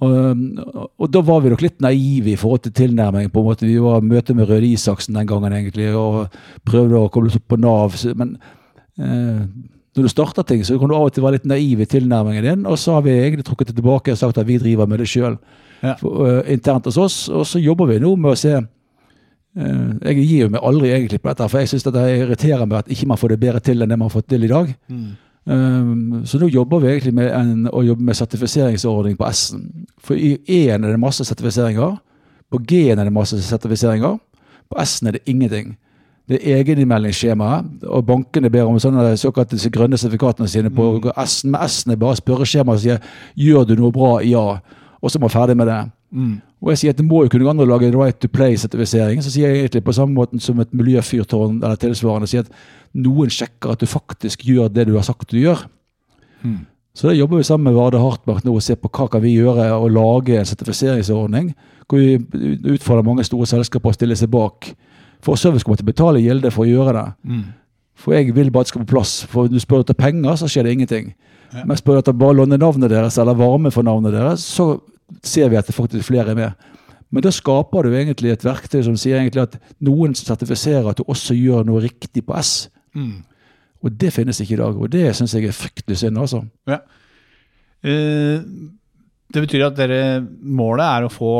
Og, 0.03 0.41
og 0.99 1.07
da 1.11 1.21
var 1.23 1.39
vi 1.43 1.53
nok 1.53 1.61
litt 1.63 1.79
naive 1.81 2.33
i 2.33 2.39
forhold 2.39 2.65
til 2.65 2.73
tilnærming. 2.75 3.29
på 3.31 3.39
en 3.39 3.45
måte. 3.45 3.65
Vi 3.65 3.77
var 3.79 4.01
i 4.01 4.05
møte 4.09 4.35
med 4.35 4.49
Røde 4.49 4.67
Isaksen 4.67 5.15
den 5.15 5.27
gangen 5.27 5.53
egentlig, 5.53 5.93
og 5.95 6.27
prøvde 6.67 6.99
å 6.99 7.09
komme 7.09 7.31
oss 7.31 7.37
opp 7.39 7.47
på 7.47 7.59
Nav. 7.61 7.95
Men 8.19 8.35
eh, 8.99 9.45
når 9.95 10.03
du 10.03 10.11
starter 10.11 10.43
ting, 10.43 10.63
så 10.67 10.77
kan 10.79 10.91
du 10.91 10.95
av 10.97 11.07
og 11.07 11.13
til 11.15 11.23
være 11.23 11.37
litt 11.39 11.47
naiv 11.47 11.79
i 11.79 11.87
tilnærmingen 11.87 12.43
din. 12.43 12.65
Og 12.67 12.77
så 12.81 12.97
har 12.97 13.05
vi 13.05 13.15
egentlig 13.15 13.45
trukket 13.47 13.71
det 13.71 13.77
tilbake 13.77 14.11
og 14.11 14.19
sagt 14.19 14.37
at 14.41 14.47
vi 14.47 14.59
driver 14.59 14.89
med 14.89 14.99
det 14.99 15.07
sjøl 15.11 15.37
Ja. 15.83 15.95
internt 16.49 16.85
hos 16.85 16.97
oss. 16.97 17.29
Og 17.29 17.45
så 17.47 17.59
jobber 17.61 17.87
vi 17.87 17.99
nå 17.99 18.15
med 18.15 18.31
å 18.31 18.35
se 18.39 18.55
uh, 18.57 19.91
Jeg 20.01 20.15
gir 20.25 20.39
jo 20.45 20.49
meg 20.49 20.63
aldri 20.63 20.89
egentlig 20.91 21.21
på 21.21 21.29
dette, 21.29 21.47
for 21.51 21.59
jeg 21.61 21.69
syns 21.69 21.83
det 21.87 22.03
irriterer 22.17 22.65
meg 22.65 22.79
at 22.79 22.91
ikke 22.91 23.07
man 23.07 23.19
får 23.21 23.29
det 23.35 23.39
bedre 23.39 23.61
til 23.63 23.83
enn 23.83 23.91
det 23.91 23.97
man 23.99 24.09
har 24.09 24.15
fått 24.15 24.27
til 24.33 24.43
i 24.43 24.51
dag. 24.51 24.73
Um, 25.45 26.23
så 26.25 26.39
nå 26.41 26.47
jobber 26.49 26.79
vi 26.81 26.87
egentlig 26.87 27.13
med 27.13 27.29
en, 27.29 27.69
jobbe 27.69 28.03
med 28.03 28.17
sertifiseringsordning 28.17 29.17
på 29.17 29.27
S-en. 29.29 29.87
For 30.01 30.17
i 30.17 30.37
E-en 30.49 30.83
er 30.83 30.95
det 30.95 30.99
masse 30.99 31.25
sertifiseringer. 31.25 31.97
På 32.51 32.61
G-en 32.61 32.99
er 32.99 33.03
det 33.03 33.13
masse 33.13 33.41
sertifiseringer. 33.41 34.17
På 34.69 34.79
S-en 34.81 35.07
er 35.07 35.17
det 35.17 35.25
ingenting. 35.25 35.75
Det 36.29 36.39
er 36.41 36.63
egeninnmeldingsskjemaet, 36.63 37.83
og 37.85 38.05
bankene 38.05 38.49
ber 38.49 38.65
om 38.65 38.79
sånne 38.81 39.11
såkalte 39.21 39.69
grønne 39.69 39.97
sertifikatene 40.01 40.49
sine 40.49 40.71
på 40.73 40.87
S-en. 41.13 41.51
Med 41.53 41.67
S-en 41.69 41.93
er 41.93 42.01
bare 42.01 42.17
spørreskjemaet 42.17 42.81
som 42.81 42.83
sier 42.89 42.99
'gjør 43.35 43.67
du 43.67 43.75
noe 43.75 43.91
bra', 43.91 44.25
ja. 44.25 44.57
Og 45.01 45.11
så 45.11 45.19
er 45.19 45.21
man 45.21 45.29
ferdig 45.29 45.57
med 45.57 45.67
det. 45.67 45.83
Og 46.65 46.71
jeg 46.73 46.81
sier 46.81 46.95
at 46.95 46.97
det 46.97 47.05
må 47.05 47.21
jo 47.21 47.29
kunne 47.29 47.45
gå 47.45 47.51
an 47.51 47.61
å 47.61 47.67
lage 47.69 47.85
en 47.85 47.97
right 47.99 48.17
to 48.17 48.27
play-sertifisering. 48.33 49.19
Så 49.21 49.29
sier 49.29 49.51
jeg 49.51 49.67
egentlig 49.67 49.83
på 49.85 49.93
samme 49.93 50.17
måten 50.17 50.41
som 50.41 50.57
et 50.63 50.71
miljøfyrtårn 50.73 51.59
eller 51.59 51.77
tilsvarende. 51.77 52.27
sier 52.27 52.41
at 52.41 52.49
noen 52.97 53.29
sjekker 53.29 53.75
at 53.75 53.83
du 53.83 53.85
faktisk 53.85 54.47
gjør 54.47 54.71
det 54.73 54.87
du 54.89 54.95
har 54.95 55.05
sagt 55.05 55.29
du 55.29 55.37
gjør. 55.37 55.61
Så 56.95 57.09
da 57.09 57.13
jobber 57.13 57.37
vi 57.37 57.43
sammen 57.43 57.69
med 57.69 57.75
Varde 57.77 57.99
Hartmark 57.99 58.45
nå 58.45 58.55
og 58.55 58.63
ser 58.63 58.79
på 58.81 58.89
hva 58.89 59.05
kan 59.11 59.21
vi 59.21 59.35
gjøre 59.35 59.67
og 59.75 59.91
lage 59.91 60.39
en 60.39 60.45
sertifiseringsordning. 60.49 61.53
Hvor 61.85 62.01
vi 62.01 62.17
utfordrer 62.73 63.05
mange 63.05 63.23
store 63.27 63.45
selskaper 63.45 63.91
å 63.91 63.93
stille 63.93 64.15
seg 64.17 64.31
bak. 64.33 64.71
For 65.21 65.37
service 65.37 65.63
kommer 65.63 65.77
til 65.77 65.85
å 65.85 65.91
betale 65.91 66.23
gilde 66.23 66.49
for 66.51 66.65
å 66.65 66.69
gjøre 66.71 66.95
det. 66.97 67.05
For 67.95 68.13
jeg 68.17 68.33
vil 68.35 68.49
bare 68.51 68.65
at 68.65 68.71
det 68.71 68.73
skal 68.73 68.85
på 68.85 68.93
plass. 68.95 69.13
For 69.29 69.45
når 69.45 69.53
du 69.53 69.59
spør 69.59 69.85
etter 69.85 69.93
penger, 69.93 70.35
så 70.35 70.49
skjer 70.49 70.63
det 70.65 70.73
ingenting. 70.73 71.13
Men 71.65 71.77
spør 71.77 72.01
etter 72.01 72.17
bare 72.17 72.39
låne 72.41 72.57
navnet 72.57 72.89
deres 72.89 73.17
eller 73.21 73.37
varme 73.37 73.71
for 73.71 73.83
navnet 73.83 74.11
deres, 74.15 74.41
så 74.41 74.79
ser 75.23 75.49
vi 75.49 75.59
at 75.59 75.67
det 75.67 75.75
faktisk 75.75 76.07
flere 76.09 76.33
er 76.33 76.39
med. 76.39 76.51
Men 77.13 77.23
da 77.23 77.31
skaper 77.31 77.85
du 77.85 77.93
egentlig 77.95 78.31
et 78.33 78.43
verktøy 78.43 78.81
som 78.83 78.97
sier 78.99 79.21
egentlig 79.21 79.43
at 79.45 79.59
noen 79.85 80.15
sertifiserer 80.17 80.89
at 80.89 80.97
du 80.99 81.05
også 81.07 81.35
gjør 81.37 81.63
noe 81.67 81.83
riktig 81.85 82.25
på 82.25 82.35
S. 82.41 82.69
Og 83.85 83.91
det 84.01 84.13
finnes 84.15 84.39
ikke 84.41 84.55
i 84.57 84.61
dag, 84.63 84.79
og 84.81 84.89
det 84.91 85.15
syns 85.15 85.35
jeg 85.37 85.45
er 85.45 85.55
fryktelig 85.55 85.97
synd. 86.01 86.17
altså. 86.17 86.41
Ja. 86.67 86.79
Eh, 87.85 88.41
det 89.33 89.41
betyr 89.43 89.65
at 89.67 89.77
dere, 89.77 90.21
målet 90.41 90.85
er 90.85 91.05
å 91.05 91.11
få 91.11 91.31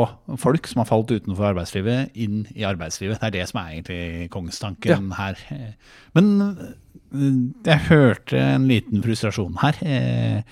folk 0.42 0.66
som 0.68 0.82
har 0.82 0.88
falt 0.88 1.10
utenfor 1.10 1.48
arbeidslivet, 1.52 2.12
inn 2.14 2.44
i 2.54 2.66
arbeidslivet. 2.66 3.18
Det 3.20 3.28
er 3.28 3.36
det 3.38 3.46
som 3.50 3.60
er 3.62 3.76
egentlig 3.76 4.30
kongstanken 4.34 5.12
her. 5.16 5.38
Eh, 5.54 5.72
Men 6.14 6.32
eh, 6.42 7.40
jeg 7.66 7.86
hørte 7.88 8.38
en 8.38 8.66
liten 8.68 9.02
frustrasjon 9.02 9.58
her. 9.62 9.78
Eh, 9.82 10.42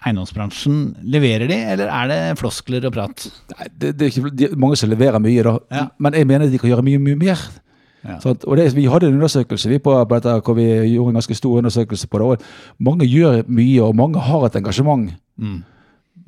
Eiendomsbransjen, 0.00 0.76
leverer 1.12 1.50
de, 1.50 1.56
eller 1.74 1.90
er 1.92 2.06
det 2.08 2.20
floskler 2.40 2.86
og 2.88 2.94
prat? 2.94 3.26
Nei, 3.52 3.66
det, 3.68 3.90
det 4.00 4.06
er 4.06 4.12
ikke 4.14 4.46
er 4.48 4.54
mange 4.60 4.78
som 4.80 4.88
leverer 4.88 5.20
mye, 5.20 5.42
da. 5.44 5.58
Ja. 5.76 5.82
Men 6.00 6.16
jeg 6.16 6.28
mener 6.30 6.48
de 6.48 6.60
kan 6.60 6.70
gjøre 6.72 6.84
mye, 6.86 7.00
mye 7.04 7.18
mer. 7.20 7.42
Ja. 8.00 8.16
Sant? 8.22 8.46
og 8.48 8.56
det, 8.56 8.70
Vi 8.76 8.86
hadde 8.88 9.10
en 9.10 9.18
undersøkelse 9.18 9.68
vi 9.68 9.78
på, 9.78 9.92
på 9.92 10.16
dette, 10.16 10.38
hvor 10.46 10.56
vi 10.56 10.68
gjorde 10.94 11.12
en 11.12 11.18
ganske 11.20 11.36
stor 11.36 11.58
undersøkelse 11.58 12.08
på 12.08 12.18
det. 12.22 12.26
og 12.26 12.80
Mange 12.88 13.08
gjør 13.08 13.42
mye, 13.46 13.82
og 13.84 13.96
mange 13.96 14.22
har 14.24 14.46
et 14.46 14.56
engasjement. 14.56 15.10
Mm. 15.36 15.58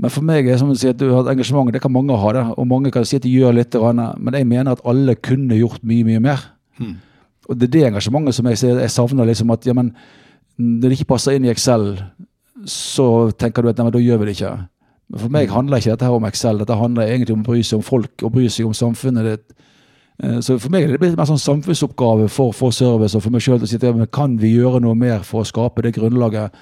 Men 0.02 0.10
for 0.10 0.26
meg 0.26 0.42
er 0.42 0.52
det 0.52 0.58
som 0.60 0.72
å 0.72 0.76
si 0.76 0.90
at 0.90 0.98
du 1.00 1.06
har 1.12 1.22
et 1.24 1.32
engasjement, 1.32 1.70
det 1.72 1.80
kan 1.80 1.92
mange 1.92 2.16
ha 2.18 2.32
det. 2.36 2.42
Og 2.58 2.66
mange 2.68 2.92
kan 2.92 3.06
si 3.08 3.16
at 3.16 3.24
de 3.24 3.32
gjør 3.32 3.56
litt, 3.56 3.76
men 4.18 4.36
jeg 4.36 4.48
mener 4.50 4.72
at 4.74 4.84
alle 4.88 5.14
kunne 5.16 5.56
gjort 5.56 5.80
mye, 5.86 6.04
mye 6.04 6.20
mer. 6.20 6.44
Mm. 6.76 6.96
Og 7.48 7.58
det 7.58 7.68
er 7.68 7.72
det 7.76 7.86
engasjementet 7.88 8.36
som 8.36 8.48
jeg, 8.50 8.60
jeg 8.68 8.92
savner. 8.92 9.24
liksom 9.28 9.50
at 9.50 9.66
ja, 9.66 9.72
men 9.72 9.94
Når 10.58 10.88
det 10.90 10.98
ikke 10.98 11.14
passer 11.14 11.32
inn 11.32 11.46
i 11.46 11.50
Excel, 11.50 12.02
så 12.68 13.30
tenker 13.38 13.62
du 13.62 13.70
at 13.70 13.78
nei, 13.78 13.86
men 13.88 13.94
da 13.94 14.02
gjør 14.02 14.20
vi 14.22 14.28
det 14.28 14.36
ikke. 14.36 14.52
Men 15.12 15.20
for 15.20 15.32
meg 15.34 15.50
handler 15.52 15.82
ikke 15.82 15.92
dette 15.92 16.06
her 16.08 16.16
om 16.16 16.24
Excel. 16.28 16.58
Dette 16.62 16.76
handler 16.78 17.10
egentlig 17.10 17.34
om 17.36 17.42
å 17.44 17.48
bry 17.50 17.62
seg 17.62 17.80
om 17.80 17.84
folk 17.86 18.24
og 18.24 18.32
bry 18.32 18.46
seg 18.52 18.68
om 18.68 18.76
samfunnet 18.76 19.28
ditt. 19.28 19.56
Eh, 20.22 20.38
Så 20.40 20.58
for 20.62 20.72
meg 20.72 20.84
er 20.86 20.94
det 20.94 21.00
blitt 21.02 21.16
mer 21.18 21.28
sånn 21.28 21.40
samfunnsoppgave 21.42 22.28
for, 22.32 22.52
for 22.56 22.70
service 22.72 23.16
og 23.18 23.24
for 23.24 23.34
meg 23.34 23.42
sjøl 23.44 23.60
å 23.60 23.68
si 23.68 23.76
at 23.76 24.12
kan 24.14 24.38
vi 24.40 24.54
gjøre 24.56 24.80
noe 24.84 24.94
mer 24.94 25.24
for 25.26 25.42
å 25.42 25.48
skape 25.48 25.82
det 25.82 25.94
grunnlaget. 25.98 26.52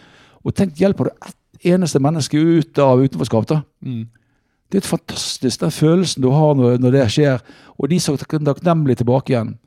Og 0.44 0.54
tenk, 0.56 0.74
hjelper 0.80 1.10
du 1.10 1.12
ett 1.28 1.36
eneste 1.74 2.00
menneske 2.00 2.38
ut 2.40 2.78
av 2.80 3.02
utenforskap, 3.04 3.46
da? 3.50 3.62
Det 4.70 4.78
er 4.78 4.84
et 4.84 4.86
fantastisk, 4.86 5.60
den 5.60 5.70
følelsen 5.74 6.22
du 6.22 6.30
har 6.30 6.54
når, 6.54 6.78
når 6.80 6.92
det 6.94 7.06
skjer, 7.10 7.40
og 7.76 7.88
de 7.90 7.98
som 8.00 8.14
er 8.14 8.22
takknemlige 8.22 9.02
tilbake 9.02 9.34
igjen. 9.34 9.58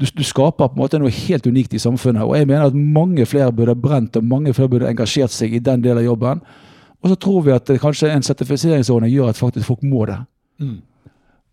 Du, 0.00 0.06
du 0.10 0.24
skaper 0.26 0.66
på 0.66 0.74
en 0.74 0.80
måte 0.80 0.98
noe 0.98 1.12
helt 1.14 1.46
unikt 1.46 1.74
i 1.74 1.78
samfunnet, 1.82 2.24
og 2.26 2.34
jeg 2.36 2.48
mener 2.50 2.66
at 2.66 2.74
mange 2.74 3.26
flere 3.30 3.52
burde 3.54 3.76
brent, 3.78 4.16
og 4.16 4.24
mange 4.26 4.54
flere 4.54 4.68
burde 4.72 4.88
engasjert 4.90 5.30
seg 5.30 5.54
i 5.54 5.62
den 5.62 5.84
delen 5.84 6.00
av 6.02 6.08
jobben. 6.08 6.40
Og 7.04 7.12
så 7.12 7.18
tror 7.20 7.44
vi 7.44 7.52
at 7.54 7.70
kanskje 7.82 8.10
en 8.10 8.24
sertifiseringsordning 8.24 9.12
gjør 9.12 9.30
at 9.30 9.38
faktisk 9.38 9.68
folk 9.68 9.82
må 9.86 10.06
det. 10.08 10.18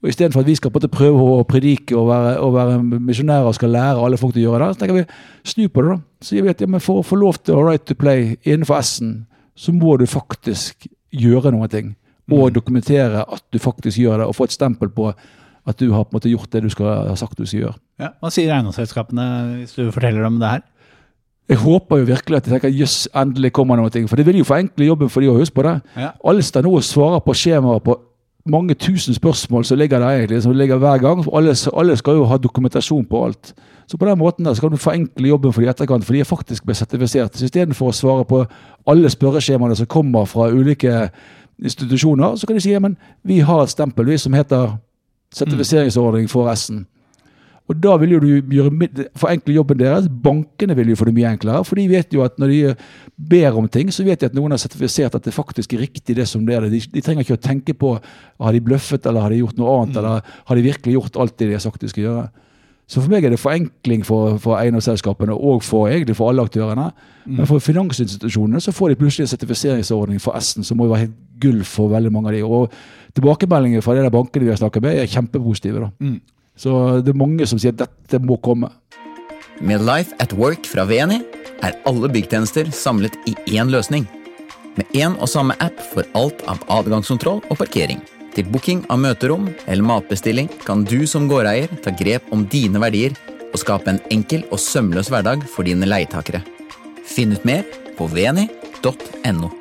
Og 0.01 0.10
Istedenfor 0.10 0.41
at 0.41 0.48
vi 0.48 0.55
skal 0.57 0.71
prøve 0.74 1.25
å 1.38 1.43
predike 1.45 1.93
og 1.98 2.07
være, 2.10 2.38
og 2.41 2.53
være 2.55 2.77
misjonærer 2.81 3.45
og 3.45 3.55
skal 3.55 3.69
lære 3.69 4.01
alle 4.01 4.17
folk 4.17 4.33
til 4.33 4.48
å 4.48 4.51
gjøre 4.51 4.69
det, 4.69 4.74
så 4.74 4.79
tenker 4.81 4.98
vi 4.98 5.51
snu 5.51 5.67
på 5.69 5.83
det. 5.83 5.89
da. 5.89 5.98
Så 6.21 6.31
sier 6.31 6.48
vi 6.48 6.50
at 6.50 6.62
ja, 6.62 6.67
men 6.67 6.81
For 6.81 7.01
å 7.01 7.05
få 7.05 7.19
lov 7.21 7.38
til 7.43 7.60
å 7.60 7.65
right 7.67 7.86
to 7.86 7.93
play 7.93 8.38
innenfor 8.41 8.79
S-en, 8.81 9.27
så 9.55 9.74
må 9.75 9.98
du 10.01 10.07
faktisk 10.10 10.87
gjøre 11.11 11.51
noen 11.51 11.70
ting, 11.70 11.96
Og 12.31 12.53
dokumentere 12.53 13.25
at 13.27 13.44
du 13.51 13.59
faktisk 13.59 13.98
gjør 13.98 14.18
det, 14.18 14.25
og 14.25 14.35
få 14.35 14.46
et 14.48 14.55
stempel 14.55 14.89
på 14.89 15.11
at 15.67 15.79
du 15.79 15.91
har 15.93 16.05
på 16.05 16.13
en 16.13 16.19
måte 16.19 16.31
gjort 16.31 16.51
det 16.53 16.63
du 16.65 16.69
skal 16.74 17.09
ha 17.11 17.15
sagt 17.19 17.37
du 17.37 17.45
skal 17.45 17.65
gjøre. 17.65 17.79
Ja. 18.01 18.11
Hva 18.21 18.31
sier 18.33 18.53
eiendomsselskapene 18.55 19.25
hvis 19.59 19.75
du 19.77 19.89
forteller 19.93 20.25
dem 20.25 20.39
det 20.41 20.53
her? 20.55 20.63
Jeg 21.51 21.59
håper 21.61 22.00
jo 22.00 22.07
virkelig 22.07 22.37
at 22.37 22.45
de 22.47 22.53
tenker 22.53 22.71
jøss, 22.71 23.09
endelig 23.17 23.51
kommer 23.51 23.75
noe. 23.75 23.91
For 24.07 24.15
det 24.15 24.25
vil 24.25 24.39
jo 24.39 24.47
forenkle 24.47 24.87
jobben 24.87 25.09
for 25.11 25.21
de 25.21 25.31
å 25.31 25.35
huske 25.35 25.57
på 25.57 25.65
det. 25.67 25.75
Ja. 26.00 26.13
Alle 26.24 26.45
står 26.45 26.63
nå 26.63 26.77
svarer 26.85 27.19
på 27.25 27.35
skjemaer 27.35 27.83
på 27.83 27.97
mange 28.50 28.74
tusen 28.74 29.13
spørsmål 29.13 29.65
som 29.67 29.77
ligger 29.77 30.00
der 30.00 30.21
egentlig, 30.21 30.41
som 30.43 30.55
ligger 30.55 30.79
hver 30.81 31.01
gang. 31.03 31.25
Alle, 31.33 31.53
alle 31.77 31.97
skal 32.00 32.17
jo 32.17 32.29
ha 32.29 32.37
dokumentasjon 32.41 33.05
på 33.05 33.25
alt. 33.25 33.51
Så 33.87 33.97
på 33.97 34.07
den 34.07 34.17
måten 34.17 34.45
der 34.45 34.53
så 34.53 34.61
kan 34.63 34.71
du 34.71 34.77
forenkle 34.77 35.27
jobben 35.27 35.53
for 35.53 35.61
de 35.61 35.67
i 35.67 35.69
etterkant, 35.69 36.05
for 36.05 36.13
de 36.13 36.24
er 36.24 36.29
faktisk 36.29 36.65
blitt 36.65 36.79
sertifisert. 36.79 37.35
Så 37.35 37.50
istedenfor 37.50 37.91
å 37.91 37.95
svare 37.95 38.25
på 38.25 38.45
alle 38.87 39.11
spørreskjemaene 39.11 39.75
som 39.75 39.89
kommer 39.91 40.25
fra 40.25 40.47
ulike 40.50 41.09
institusjoner, 41.61 42.35
så 42.35 42.47
kan 42.47 42.55
de 42.55 42.63
si 42.63 42.71
ja, 42.71 42.79
men 42.79 42.95
vi 43.27 43.41
har 43.45 43.61
et 43.61 43.74
stempel 43.74 44.07
vi 44.07 44.17
som 44.17 44.33
heter 44.33 44.77
sertifiseringsordning 45.35 46.29
for 46.31 46.51
S-en. 46.53 46.85
Og 47.72 47.77
da 47.79 47.94
vil 48.01 48.17
jo 48.17 48.20
du 48.20 48.51
gjøre, 48.51 48.87
forenkle 49.15 49.53
jobben 49.55 49.79
deres. 49.79 50.09
Bankene 50.24 50.75
vil 50.75 50.91
jo 50.91 50.98
få 51.00 51.07
det 51.07 51.13
mye 51.15 51.29
enklere. 51.31 51.63
For 51.63 51.79
de 51.79 51.85
vet 51.87 52.11
jo 52.11 52.24
at 52.25 52.35
når 52.41 52.51
de 52.51 52.74
ber 53.31 53.55
om 53.55 53.70
ting, 53.72 53.94
så 53.94 54.03
vet 54.03 54.20
de 54.20 54.27
at 54.27 54.35
noen 54.35 54.51
har 54.51 54.59
sertifisert 54.59 55.15
at 55.15 55.24
det 55.24 55.33
faktisk 55.35 55.77
er 55.77 55.85
riktig 55.85 56.17
det 56.17 56.27
som 56.27 56.44
det 56.48 56.57
er. 56.57 56.67
De, 56.67 56.81
de 56.81 57.03
trenger 57.05 57.24
ikke 57.24 57.37
å 57.37 57.44
tenke 57.46 57.77
på 57.77 57.94
har 57.96 58.57
de 58.57 58.63
bløffet 58.65 59.07
eller 59.07 59.24
har 59.24 59.31
de 59.31 59.39
gjort 59.39 59.61
noe 59.61 59.77
annet, 59.77 60.01
eller 60.01 60.35
har 60.50 60.59
de 60.59 60.67
virkelig 60.67 60.98
gjort 60.98 61.22
alt 61.24 61.37
det 61.39 61.48
de 61.48 61.55
har 61.55 61.63
sagt 61.63 61.85
de 61.85 61.91
skal 61.94 62.07
gjøre. 62.09 62.27
Så 62.91 63.00
for 63.00 63.13
meg 63.13 63.24
er 63.24 63.31
det 63.31 63.39
forenkling 63.39 64.01
for, 64.03 64.35
for 64.44 64.59
eiendomsselskapene 64.59 65.31
og 65.31 65.63
for, 65.63 65.87
egentlig 65.87 66.17
for 66.17 66.27
alle 66.27 66.44
aktørene. 66.44 66.89
Men 67.24 67.48
for 67.48 67.63
finansinstitusjonene 67.63 68.59
så 68.59 68.74
får 68.75 68.91
de 68.91 69.00
plutselig 69.00 69.29
en 69.29 69.31
sertifiseringsordning 69.31 70.20
for 70.20 70.35
S-en 70.41 70.67
som 70.67 70.81
må 70.81 70.89
være 70.91 71.05
helt 71.05 71.20
gull 71.41 71.63
for 71.67 71.91
veldig 71.91 72.11
mange 72.13 72.31
av 72.31 72.37
de. 72.37 72.43
Og 72.45 73.17
tilbakemeldinger 73.17 73.83
fra 73.85 73.97
de 73.97 74.05
der 74.05 74.13
bankene 74.13 74.47
vi 74.47 74.53
har 74.53 74.61
snakket 74.61 74.85
med, 74.85 75.01
er 75.01 75.11
kjempepositive. 75.11 75.87
da. 75.87 76.13
Så 76.61 77.01
det 77.01 77.13
er 77.13 77.21
mange 77.21 77.47
som 77.49 77.59
sier 77.61 77.73
at 77.73 77.81
dette 77.81 78.21
må 78.23 78.37
komme. 78.43 78.69
Med 79.61 79.83
Life 79.85 80.15
at 80.21 80.33
Work 80.33 80.65
fra 80.69 80.87
VNI 80.89 81.21
er 81.61 81.77
alle 81.85 82.09
byggtjenester 82.09 82.71
samlet 82.73 83.17
i 83.29 83.35
én 83.53 83.69
løsning. 83.69 84.07
Med 84.77 84.87
én 84.97 85.17
og 85.19 85.29
samme 85.29 85.57
app 85.59 85.77
for 85.91 86.07
alt 86.17 86.41
av 86.49 86.63
adgangskontroll 86.71 87.43
og 87.49 87.59
parkering. 87.59 88.01
Til 88.31 88.47
booking 88.47 88.85
av 88.89 89.01
møterom 89.03 89.49
eller 89.67 89.83
matbestilling 89.83 90.47
kan 90.63 90.85
du 90.87 91.03
som 91.09 91.27
gårdeier 91.27 91.71
ta 91.83 91.91
grep 91.91 92.31
om 92.31 92.45
dine 92.47 92.79
verdier 92.79 93.17
og 93.51 93.59
skape 93.59 93.91
en 93.91 94.03
enkel 94.13 94.45
og 94.49 94.61
sømløs 94.63 95.11
hverdag 95.11 95.43
for 95.51 95.67
dine 95.67 95.89
leietakere. 95.89 96.43
Finn 97.03 97.35
ut 97.35 97.43
mer 97.47 97.67
på 97.97 98.07
vni.no. 98.07 99.60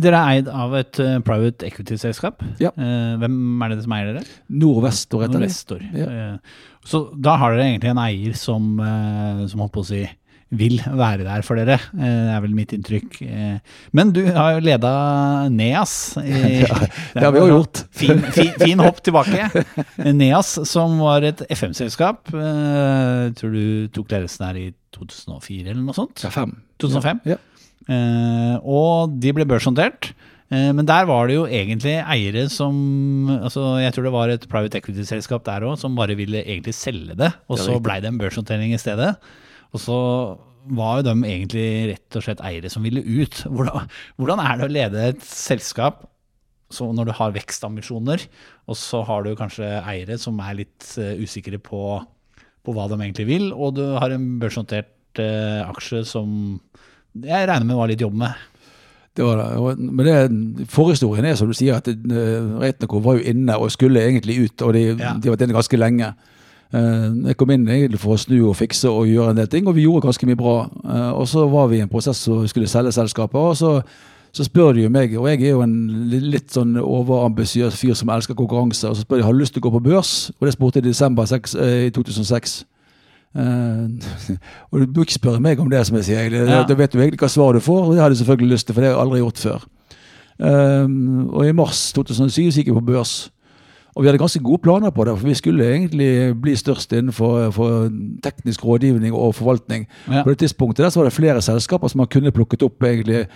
Dere 0.00 0.20
er 0.20 0.38
eid 0.38 0.48
av 0.52 0.74
et 0.78 1.00
eh, 1.02 1.18
private 1.26 1.66
equity-selskap. 1.68 2.42
Ja. 2.62 2.70
Eh, 2.76 3.16
hvem 3.20 3.36
er 3.66 3.74
det 3.74 3.82
som 3.84 3.94
eier 3.96 4.12
dere? 4.14 4.24
Nordvestor 4.62 5.26
heter 5.26 5.38
det. 5.38 5.50
Investor. 5.50 5.84
Ja. 5.96 6.08
Eh, 6.10 6.64
Så 6.88 7.02
da 7.20 7.34
har 7.36 7.52
dere 7.56 7.66
egentlig 7.74 7.90
en 7.92 8.00
eier 8.00 8.34
som, 8.40 8.70
som 9.50 9.60
holdt 9.60 9.74
på 9.76 9.82
å 9.84 9.88
si 9.90 10.06
vil 10.50 10.80
være 10.82 11.22
der 11.22 11.44
for 11.46 11.54
dere, 11.60 11.76
det 11.94 12.08
er 12.34 12.40
vel 12.42 12.56
mitt 12.58 12.72
inntrykk. 12.74 13.20
Men 13.94 14.08
du 14.16 14.24
har 14.34 14.56
jo 14.56 14.62
leda 14.66 14.90
NEAS. 15.52 15.92
i- 16.24 16.64
det 16.64 17.22
har 17.22 17.30
vi 17.36 17.38
jo 17.44 17.50
gjort. 17.52 17.84
Fin, 17.94 18.18
fin, 18.34 18.50
fin 18.58 18.82
hopp 18.82 18.98
tilbake. 19.06 19.46
NEAS, 20.18 20.56
som 20.66 20.96
var 21.04 21.22
et 21.28 21.44
FM-selskap, 21.54 22.32
tror 22.32 23.54
du 23.54 23.86
tok 23.94 24.10
ledelsen 24.16 24.48
her 24.48 24.58
i 24.58 24.66
2004 24.96 25.68
eller 25.70 25.84
noe 25.84 25.94
sånt? 26.00 26.24
Ja, 26.26 26.32
fem. 26.34 26.56
2005. 26.82 27.22
Ja. 27.30 27.38
Eh, 27.88 28.56
og 28.60 29.14
de 29.22 29.32
ble 29.34 29.46
børsnotert. 29.48 30.10
Eh, 30.50 30.70
men 30.76 30.86
der 30.88 31.06
var 31.08 31.30
det 31.30 31.38
jo 31.38 31.46
egentlig 31.46 31.96
eiere 32.02 32.48
som 32.50 33.30
altså 33.38 33.78
Jeg 33.80 33.94
tror 33.94 34.06
det 34.08 34.14
var 34.14 34.32
et 34.32 34.48
private 34.50 34.80
equity-selskap 34.80 35.46
der 35.46 35.64
òg 35.68 35.78
som 35.80 35.96
bare 35.96 36.18
ville 36.18 36.44
egentlig 36.44 36.74
selge 36.76 37.16
det. 37.16 37.32
Og 37.48 37.60
så 37.62 37.78
blei 37.80 38.00
det 38.02 38.12
en 38.12 38.20
børsnotering 38.20 38.74
i 38.74 38.82
stedet. 38.82 39.14
Og 39.72 39.80
så 39.80 39.98
var 40.70 41.00
jo 41.00 41.08
de 41.08 41.16
egentlig 41.24 41.66
rett 41.94 42.16
og 42.18 42.24
slett 42.26 42.44
eiere 42.44 42.70
som 42.70 42.84
ville 42.84 43.02
ut. 43.02 43.44
Hvordan, 44.18 44.42
er 44.44 44.58
det 44.58 44.66
å 44.66 44.74
lede 44.76 45.10
et 45.14 45.26
selskap 45.26 46.06
så 46.70 46.86
når 46.94 47.08
du 47.08 47.12
har 47.18 47.32
vekstambisjoner, 47.34 48.22
og 48.70 48.76
så 48.78 49.00
har 49.02 49.24
du 49.26 49.32
kanskje 49.34 49.66
eiere 49.80 50.14
som 50.22 50.36
er 50.38 50.60
litt 50.60 50.86
eh, 51.02 51.18
usikre 51.18 51.58
på, 51.58 51.80
på 52.62 52.74
hva 52.76 52.84
de 52.86 52.94
egentlig 53.00 53.26
vil, 53.26 53.48
og 53.50 53.74
du 53.80 53.82
har 53.98 54.14
en 54.14 54.36
børsnotert 54.38 55.18
aksje 55.18 56.04
som 56.06 56.60
jeg 57.14 57.48
regner 57.48 57.66
med 57.66 57.76
var 57.76 57.90
litt 57.90 58.00
jobb 58.00 58.14
med. 58.14 58.46
Det 59.16 59.24
var 59.26 59.40
det. 59.40 59.76
Men 59.78 60.06
det, 60.06 60.66
forhistorien 60.70 61.26
er 61.26 61.34
som 61.38 61.50
du 61.50 61.54
sier, 61.58 61.80
at 61.80 61.88
uh, 61.90 63.00
var 63.02 63.18
jo 63.18 63.24
inne 63.26 63.56
og 63.58 63.72
skulle 63.74 64.04
egentlig 64.06 64.38
ut, 64.44 64.62
og 64.62 64.74
de, 64.74 64.84
Ja. 64.94 65.14
de 65.18 65.28
har 65.28 65.36
vært 65.36 65.48
inne 65.48 65.58
ganske 65.58 65.80
lenge. 65.80 66.12
Eh, 66.70 67.06
jeg 67.26 67.36
kom 67.36 67.50
inn 67.50 67.66
egentlig 67.66 67.98
for 67.98 68.14
å 68.14 68.20
snu 68.20 68.36
og 68.46 68.54
fikse 68.54 68.86
og 68.86 69.08
gjøre 69.10 69.32
en 69.32 69.40
del 69.40 69.48
ting, 69.50 69.66
og 69.66 69.74
vi 69.74 69.88
gjorde 69.88 70.06
ganske 70.06 70.26
mye 70.28 70.38
bra. 70.38 70.70
Eh, 70.84 71.10
og 71.18 71.26
så 71.26 71.48
var 71.50 71.66
vi 71.72 71.80
i 71.80 71.82
en 71.82 71.90
prosess 71.90 72.22
som 72.28 72.46
skulle 72.46 72.70
selge 72.70 72.94
selskapet, 72.94 73.34
og 73.40 73.56
så 73.58 73.80
så 74.30 74.44
spør 74.46 74.76
de 74.76 74.84
jo 74.84 74.90
meg, 74.94 75.10
og 75.18 75.26
jeg 75.26 75.40
er 75.42 75.56
jo 75.56 75.62
en 75.64 75.72
litt 76.30 76.52
sånn 76.54 76.76
overambisiøs 76.78 77.74
fyr 77.74 77.96
som 77.98 78.12
elsker 78.14 78.36
konkurranse, 78.38 78.86
og 78.86 78.94
så 78.94 79.02
spør 79.02 79.18
de 79.18 79.24
har 79.26 79.34
du 79.34 79.40
lyst 79.40 79.56
til 79.56 79.62
å 79.62 79.66
gå 79.66 79.72
på 79.74 79.82
børs, 79.88 80.30
og 80.38 80.46
det 80.46 80.52
spurte 80.54 80.78
jeg 80.78 80.86
i 80.86 80.92
desember 80.92 81.26
6, 81.26 81.56
eh, 81.58 81.88
i 81.88 81.90
2006. 81.90 82.60
Eh, 83.36 84.36
og 84.70 84.80
du 84.80 84.86
bør 84.86 85.06
ikke 85.06 85.18
spørre 85.18 85.42
meg 85.42 85.60
om 85.62 85.70
det, 85.70 85.82
som 85.86 85.98
jeg 85.98 86.08
sier. 86.08 86.22
egentlig. 86.24 86.46
Ja. 86.50 86.62
Da 86.68 86.78
vet 86.78 86.92
du 86.92 87.00
egentlig 87.00 87.20
hva 87.22 87.30
svar 87.30 87.52
du 87.56 87.60
får, 87.64 87.84
og 87.84 87.92
det 87.94 88.02
hadde 88.02 88.16
jeg 88.16 88.22
selvfølgelig 88.24 88.54
lyst 88.54 88.66
til, 88.66 88.74
for 88.74 88.82
det 88.82 88.90
har 88.90 88.96
jeg 88.96 89.04
aldri 89.06 89.22
gjort 89.24 89.44
før. 89.44 89.68
Uh, 90.40 90.88
og 91.36 91.44
i 91.44 91.52
mars 91.52 91.90
2007 91.92 92.48
så 92.48 92.62
gikk 92.62 92.72
jeg 92.72 92.78
på 92.78 92.88
børs. 92.92 93.30
Og 93.94 94.02
vi 94.02 94.08
hadde 94.08 94.20
ganske 94.22 94.42
gode 94.42 94.62
planer 94.62 94.92
på 94.94 95.04
det, 95.04 95.16
for 95.18 95.26
vi 95.26 95.34
skulle 95.34 95.66
egentlig 95.66 96.36
bli 96.40 96.54
størst 96.56 96.92
innenfor 96.94 97.50
for 97.50 97.90
teknisk 98.22 98.64
rådgivning 98.64 99.14
og 99.14 99.34
forvaltning. 99.34 99.88
Ja. 100.06 100.22
På 100.22 100.30
det 100.30 100.38
tidspunktet 100.38 100.84
der 100.84 100.90
så 100.94 101.00
var 101.00 101.10
det 101.10 101.16
flere 101.16 101.42
selskaper 101.42 101.90
som 101.90 101.98
man 101.98 102.06
kunne 102.06 102.32
plukket 102.32 102.62
opp 102.62 102.86
egentlig, 102.86 103.26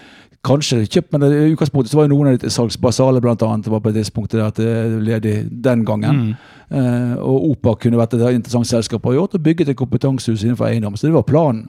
kanskje 0.45 0.83
kjøpt, 0.87 1.13
men 1.13 1.25
i 1.27 1.53
utgangspunktet 1.55 1.93
så 1.93 1.99
var 1.99 2.09
jo 2.09 2.15
noen 2.15 2.33
av 2.33 2.41
de 2.43 2.51
salgs 2.53 2.77
Basale 2.81 3.23
blant 3.25 3.43
annet, 3.47 3.71
var 3.73 3.81
på 3.85 3.93
det 3.93 4.03
tidspunktet 4.05 4.43
at 4.45 4.59
det 4.61 5.03
ledig 5.05 5.37
den 5.65 5.85
gangen. 5.89 6.35
Eh, 6.71 7.15
og 7.21 7.51
OPA 7.51 7.77
kunne 7.85 8.01
vært 8.01 8.17
et 8.19 8.27
interessant 8.35 8.69
selskap 8.69 9.07
å 9.07 9.15
gjøre, 9.15 9.39
og 9.39 9.47
bygget 9.47 9.73
et 9.73 9.79
kompetansehus 9.79 10.45
innenfor 10.45 10.69
eiendom. 10.69 10.97
Så 10.97 11.09
det 11.09 11.17
var 11.17 11.27
planen. 11.29 11.69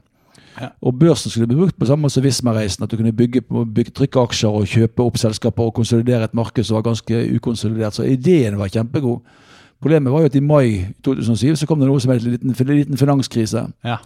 Ja. 0.55 0.69
Og 0.87 0.95
børsen 0.99 1.31
skulle 1.31 1.47
bli 1.47 1.57
brukt 1.59 1.75
på 1.79 1.87
samme 1.87 2.05
måte 2.05 2.15
som 2.15 2.23
Visma-reisen, 2.23 2.83
at 2.85 2.91
du 2.91 2.95
kunne 2.95 3.11
bygge, 3.11 3.41
bygge, 3.75 3.91
trykke 3.91 4.21
aksjer 4.23 4.55
og 4.55 4.69
kjøpe 4.71 5.03
opp 5.03 5.17
selskaper 5.19 5.67
og 5.67 5.73
konsolidere 5.75 6.29
et 6.29 6.37
marked 6.37 6.63
som 6.63 6.77
var 6.77 6.85
ganske 6.85 7.23
ukonsolidert. 7.35 7.97
Så 7.97 8.07
ideen 8.07 8.59
var 8.59 8.71
kjempegod. 8.71 9.19
Problemet 9.83 10.13
var 10.13 10.23
jo 10.23 10.31
at 10.31 10.35
i 10.35 10.43
mai 10.43 10.85
2007 11.03 11.59
så 11.59 11.67
kom 11.67 11.81
det 11.81 11.89
noe 11.89 11.99
som 11.99 12.13
het 12.13 12.23
en 12.23 12.37
liten, 12.37 12.55
en 12.55 12.71
liten 12.71 12.97
finanskrise. 12.97 13.65
Ja. 13.83 13.99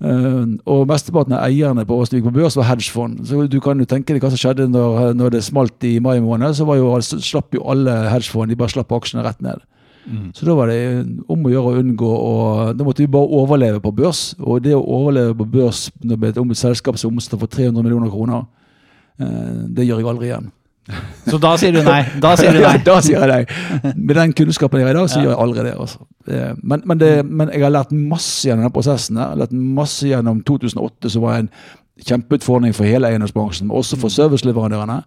Eh, 0.00 0.44
og 0.70 0.84
mesteparten 0.86 1.34
av 1.34 1.46
eierne 1.48 1.82
på 1.88 1.96
Åsvik 1.98 2.22
på 2.28 2.30
børs, 2.34 2.54
var 2.56 2.68
hedgefond. 2.70 3.24
Så 3.26 3.48
du 3.50 3.58
kan 3.60 3.78
jo 3.82 3.84
tenke 3.90 4.14
deg 4.14 4.22
hva 4.22 4.30
som 4.30 4.38
skjedde 4.38 4.68
når, 4.70 5.14
når 5.18 5.30
det 5.34 5.44
smalt 5.44 5.82
i 5.88 5.96
mai 6.04 6.20
måned. 6.22 6.54
Så 6.54 6.66
var 6.68 6.78
jo, 6.78 6.92
slapp 7.02 7.54
jo 7.58 7.64
alle 7.66 7.96
hedgefond, 8.12 8.48
de 8.52 8.56
bare 8.60 8.70
slapp 8.76 8.92
aksjene 8.94 9.24
rett 9.26 9.42
ned. 9.42 9.64
Så 10.32 10.46
da 10.48 10.54
var 10.56 10.70
det 10.70 11.04
om 11.28 11.42
å 11.44 11.50
gjøre 11.52 11.68
å 11.68 11.80
unngå 11.82 12.08
å 12.08 12.30
Da 12.72 12.84
måtte 12.86 13.02
vi 13.02 13.10
bare 13.12 13.28
overleve 13.28 13.80
på 13.84 13.90
børs. 13.92 14.30
Og 14.40 14.62
det 14.64 14.72
å 14.72 14.80
overleve 14.80 15.34
på 15.36 15.44
børs 15.44 15.90
når 16.00 16.16
det 16.22 16.30
er 16.30 16.38
et 16.46 16.56
selskap 16.62 16.96
som 16.96 17.12
omsetter 17.12 17.36
for 17.42 17.46
300 17.52 17.82
millioner 17.84 18.08
kroner, 18.08 18.46
eh, 19.20 19.66
det 19.68 19.84
gjør 19.84 20.00
jeg 20.00 20.08
aldri 20.08 20.30
igjen. 20.30 20.48
Så 21.28 21.36
da 21.42 21.50
sier 21.60 21.74
du 21.76 21.82
nei. 21.84 22.00
Da 22.24 22.30
sier 22.40 22.54
du 22.56 22.60
Ja, 22.64 22.70
nei. 22.72 22.80
da 22.86 22.94
sier 23.04 23.20
jeg 23.20 23.28
nei. 23.28 23.92
Med 23.94 24.16
den 24.16 24.32
kunnskapen 24.32 24.80
jeg 24.80 24.88
har 24.88 24.94
i 24.94 24.98
dag, 25.02 25.10
så 25.12 25.18
Ja. 25.18 25.24
gjør 25.26 25.34
jeg 25.34 25.42
aldri 25.44 25.64
det. 25.68 25.74
Altså. 25.76 25.98
Det- 26.28 26.54
Men, 26.62 26.82
men, 26.84 26.98
det, 27.00 27.12
men 27.26 27.48
jeg 27.54 27.62
har 27.64 27.72
lært 27.72 27.92
masse 27.96 28.44
gjennom 28.48 28.66
denne 28.66 28.74
prosessen. 28.74 29.16
Jeg 29.16 29.24
har 29.32 29.40
lært 29.42 29.52
masse 29.80 30.06
gjennom 30.10 30.42
2008, 30.44 31.10
som 31.10 31.22
var 31.24 31.38
en 31.40 31.50
kjempeutfordring 32.04 32.74
for 32.76 32.84
hele 32.86 33.08
eiendomsbransjen, 33.08 33.70
også 33.74 33.96
for 33.98 34.12
serviceleverandørene. 34.12 35.00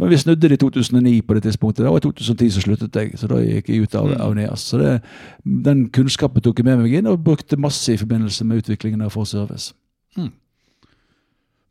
Men 0.00 0.08
vi 0.08 0.16
snudde 0.16 0.48
det 0.48 0.52
i 0.56 0.60
2009 0.62 1.20
på 1.28 1.34
det 1.36 1.42
tidspunktet, 1.44 1.84
og 1.86 1.96
i 1.98 2.00
2010 2.00 2.50
så 2.54 2.60
sluttet 2.64 2.94
jeg. 2.96 3.10
Så 3.20 3.26
da 3.28 3.36
gikk 3.42 3.68
jeg 3.68 3.82
ut 3.84 3.94
av, 3.98 4.06
av 4.22 4.34
NEAS. 4.36 4.62
Så 4.70 4.78
det, 4.80 4.92
den 5.44 5.82
kunnskapen 5.92 6.40
tok 6.44 6.58
jeg 6.62 6.64
med 6.70 6.78
meg 6.84 6.94
inn, 7.00 7.06
og 7.10 7.18
brukte 7.24 7.58
masse 7.60 7.92
i 7.92 7.98
forbindelse 8.00 8.44
med 8.48 8.62
utviklingen 8.62 9.02
av 9.04 9.10
For 9.12 9.24
Service. 9.28 9.72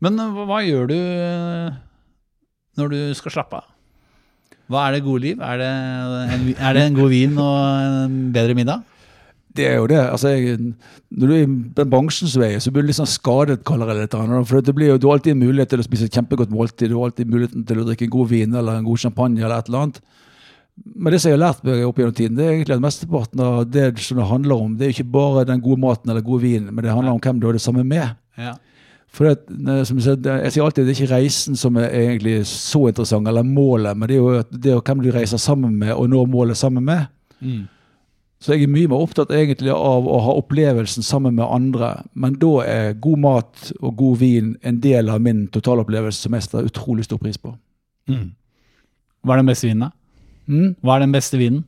Men 0.02 0.20
eh, 0.20 0.30
hva, 0.36 0.46
hva 0.48 0.60
gjør 0.64 0.88
du 0.92 0.96
eh, 0.96 1.74
når 2.80 2.94
du 2.94 3.00
skal 3.18 3.34
slappe 3.38 3.60
av? 3.64 3.66
Hva 4.70 4.86
er 4.86 4.96
det 4.98 5.06
gode 5.06 5.26
liv? 5.26 5.42
Er 5.42 5.58
det 5.58 5.70
en, 6.36 6.48
er 6.54 6.78
det 6.78 6.86
en 6.86 6.98
god 6.98 7.10
vin 7.10 7.38
og 7.42 7.58
en 7.82 8.18
bedre 8.36 8.56
middag? 8.58 8.86
Det 9.58 9.66
er 9.66 9.80
jo 9.80 9.88
det. 9.90 9.98
altså 9.98 10.30
jeg, 10.30 10.60
Når 11.10 11.28
du 11.28 11.34
er 11.34 11.42
i 11.42 11.50
den 11.80 11.90
bransjen 11.90 12.30
som 12.30 12.44
er 12.46 12.60
så 12.62 12.72
blir 12.72 12.86
du 12.86 12.92
litt 12.92 13.00
sånn 13.00 13.10
skadet, 13.10 13.64
kaller 13.66 13.90
jeg 13.90 14.12
det. 14.12 14.22
For 14.48 14.62
det 14.62 14.76
blir 14.78 14.94
jo, 14.94 15.00
Du 15.02 15.08
har 15.10 15.18
alltid 15.18 15.34
en 15.34 15.42
mulighet 15.42 15.74
til 15.74 15.82
å 15.82 15.88
spise 15.88 16.06
et 16.06 16.14
kjempegodt 16.14 16.54
måltid, 16.54 16.92
du 16.92 17.00
har 17.00 17.10
alltid 17.10 17.34
muligheten 17.34 17.66
til 17.66 17.82
å 17.82 17.88
drikke 17.88 18.06
en 18.06 18.14
god 18.14 18.30
vin 18.30 18.54
eller 18.54 18.78
en 18.78 18.86
god 18.86 19.02
champagne 19.02 19.42
eller 19.42 19.58
et 19.58 19.72
eller 19.72 19.88
annet. 19.88 20.02
Men 20.96 21.12
det 21.12 21.20
som 21.20 21.32
jeg 21.32 21.40
har 21.40 21.44
lært 21.48 21.66
meg 21.66 21.84
opp 21.84 21.98
gjennom 22.00 22.16
tiden, 22.16 22.38
det 22.38 22.46
er 22.46 22.54
egentlig 22.54 22.78
at 22.78 22.86
mesteparten 22.86 23.42
av 23.44 23.66
det 23.68 23.88
som 24.06 24.22
det 24.22 24.30
handler 24.30 24.64
om, 24.64 24.78
det 24.78 24.86
er 24.86 24.94
ikke 24.94 25.12
bare 25.18 25.48
den 25.50 25.66
gode 25.66 25.82
maten 25.82 26.14
eller 26.14 26.24
gode 26.24 26.46
vinen, 26.46 26.70
men 26.72 26.86
det 26.86 26.94
handler 26.94 27.18
om 27.18 27.24
hvem 27.24 27.42
du 27.42 27.50
har 27.50 27.58
det 27.58 27.66
samme 27.66 27.84
med. 27.84 28.14
Ja. 28.40 28.54
For 29.12 29.26
det, 29.26 29.40
eh, 29.50 29.84
som 29.90 29.98
jeg, 29.98 30.04
sier, 30.06 30.16
det- 30.22 30.44
jeg 30.44 30.52
sier 30.54 30.64
alltid 30.64 30.86
det 30.86 30.94
er 30.94 31.02
ikke 31.04 31.16
reisen 31.16 31.56
som 31.58 31.78
er 31.78 31.90
egentlig 31.90 32.46
så 32.46 32.88
interessant, 32.92 33.28
eller 33.28 33.44
målet, 33.44 33.98
men 33.98 34.08
det 34.08 34.16
er 34.16 34.22
jo 34.22 34.44
det 34.52 34.72
er 34.76 34.82
hvem 34.86 35.02
du 35.04 35.12
reiser 35.12 35.38
sammen 35.42 35.76
med 35.80 35.94
og 35.96 36.10
når 36.10 36.28
målet 36.30 36.58
sammen 36.58 36.84
med. 36.86 37.08
Mm. 37.42 37.68
Så 38.40 38.54
jeg 38.54 38.64
er 38.64 38.72
mye 38.72 38.88
mer 38.88 39.02
opptatt 39.04 39.32
egentlig 39.36 39.72
av 39.74 40.06
å 40.08 40.20
ha 40.24 40.32
opplevelsen 40.40 41.04
sammen 41.04 41.36
med 41.36 41.44
andre. 41.52 42.04
Men 42.16 42.38
da 42.40 42.52
er 42.64 42.94
god 42.94 43.20
mat 43.20 43.72
og 43.82 43.98
god 43.98 44.18
vin 44.22 44.54
en 44.64 44.80
del 44.80 45.10
av 45.10 45.20
min 45.22 45.48
totalopplevelse 45.52 46.22
som 46.24 46.32
jeg 46.38 46.44
setter 46.46 46.70
utrolig 46.70 47.04
stor 47.04 47.18
pris 47.20 47.36
på. 47.38 47.52
Mm. 48.08 48.30
Hva 49.26 49.34
er 49.36 49.42
den 49.42 49.50
beste 49.52 49.68
vinen, 49.68 49.80
da? 49.90 49.92
Mm? 50.48 50.76
Hva 50.82 50.96
er 50.96 51.00
den 51.04 51.12
beste 51.12 51.38
vinen? 51.38 51.66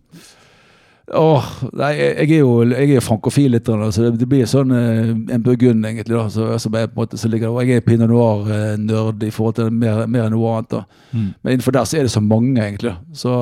Åh, 1.07 1.47
nei, 1.75 1.89
jeg 1.97 2.27
er 2.37 2.39
jo 2.39 2.51
jeg 2.69 2.95
er 2.95 3.03
frankofil 3.03 3.55
litt, 3.55 3.67
så 3.67 4.11
det, 4.13 4.27
blir 4.29 4.45
sånn 4.47 4.71
eh, 4.75 5.09
en 5.33 5.43
burgund, 5.43 5.83
egentlig. 5.87 6.13
da, 6.13 6.27
så, 6.31 6.47
som 6.61 6.77
er 6.77 6.87
på 6.87 6.95
en 6.95 7.01
måte, 7.01 7.19
så 7.19 7.27
ligger, 7.27 7.57
Jeg 7.65 7.81
er 7.81 7.85
pinot 7.85 8.09
noir-nerd 8.09 9.23
i 9.25 9.31
forhold 9.33 9.57
til 9.57 9.71
mer, 9.73 10.05
mer 10.07 10.29
enn 10.29 10.35
noe 10.37 10.53
annet. 10.55 10.69
da. 10.71 10.83
Mm. 11.11 11.27
Men 11.41 11.53
innenfor 11.53 11.75
der 11.75 11.89
så 11.89 11.97
er 11.97 12.07
det 12.07 12.13
så 12.13 12.23
mange, 12.23 12.55
egentlig. 12.61 12.95
Så, 13.13 13.33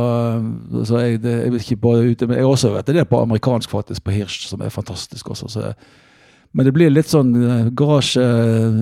så 0.86 1.04
jeg, 1.04 1.22
det, 1.24 1.36
jeg 1.44 1.54
vet 1.54 1.68
ikke 1.68 1.82
bare 1.84 2.10
ute, 2.10 2.28
men 2.28 2.38
jeg 2.40 2.48
har 2.48 2.56
også 2.56 2.74
vært 2.74 2.94
det 2.96 3.10
på 3.10 3.22
amerikansk, 3.22 3.70
faktisk, 3.70 4.04
på 4.04 4.16
Hirsch, 4.16 4.48
som 4.50 4.62
er 4.62 4.74
fantastisk 4.74 5.30
også. 5.30 5.52
så 5.52 5.74
men 6.54 6.66
det 6.66 6.74
blir 6.74 6.90
litt 6.90 7.12
sånn 7.12 7.30
eh, 7.38 7.68
garasje 7.78 8.24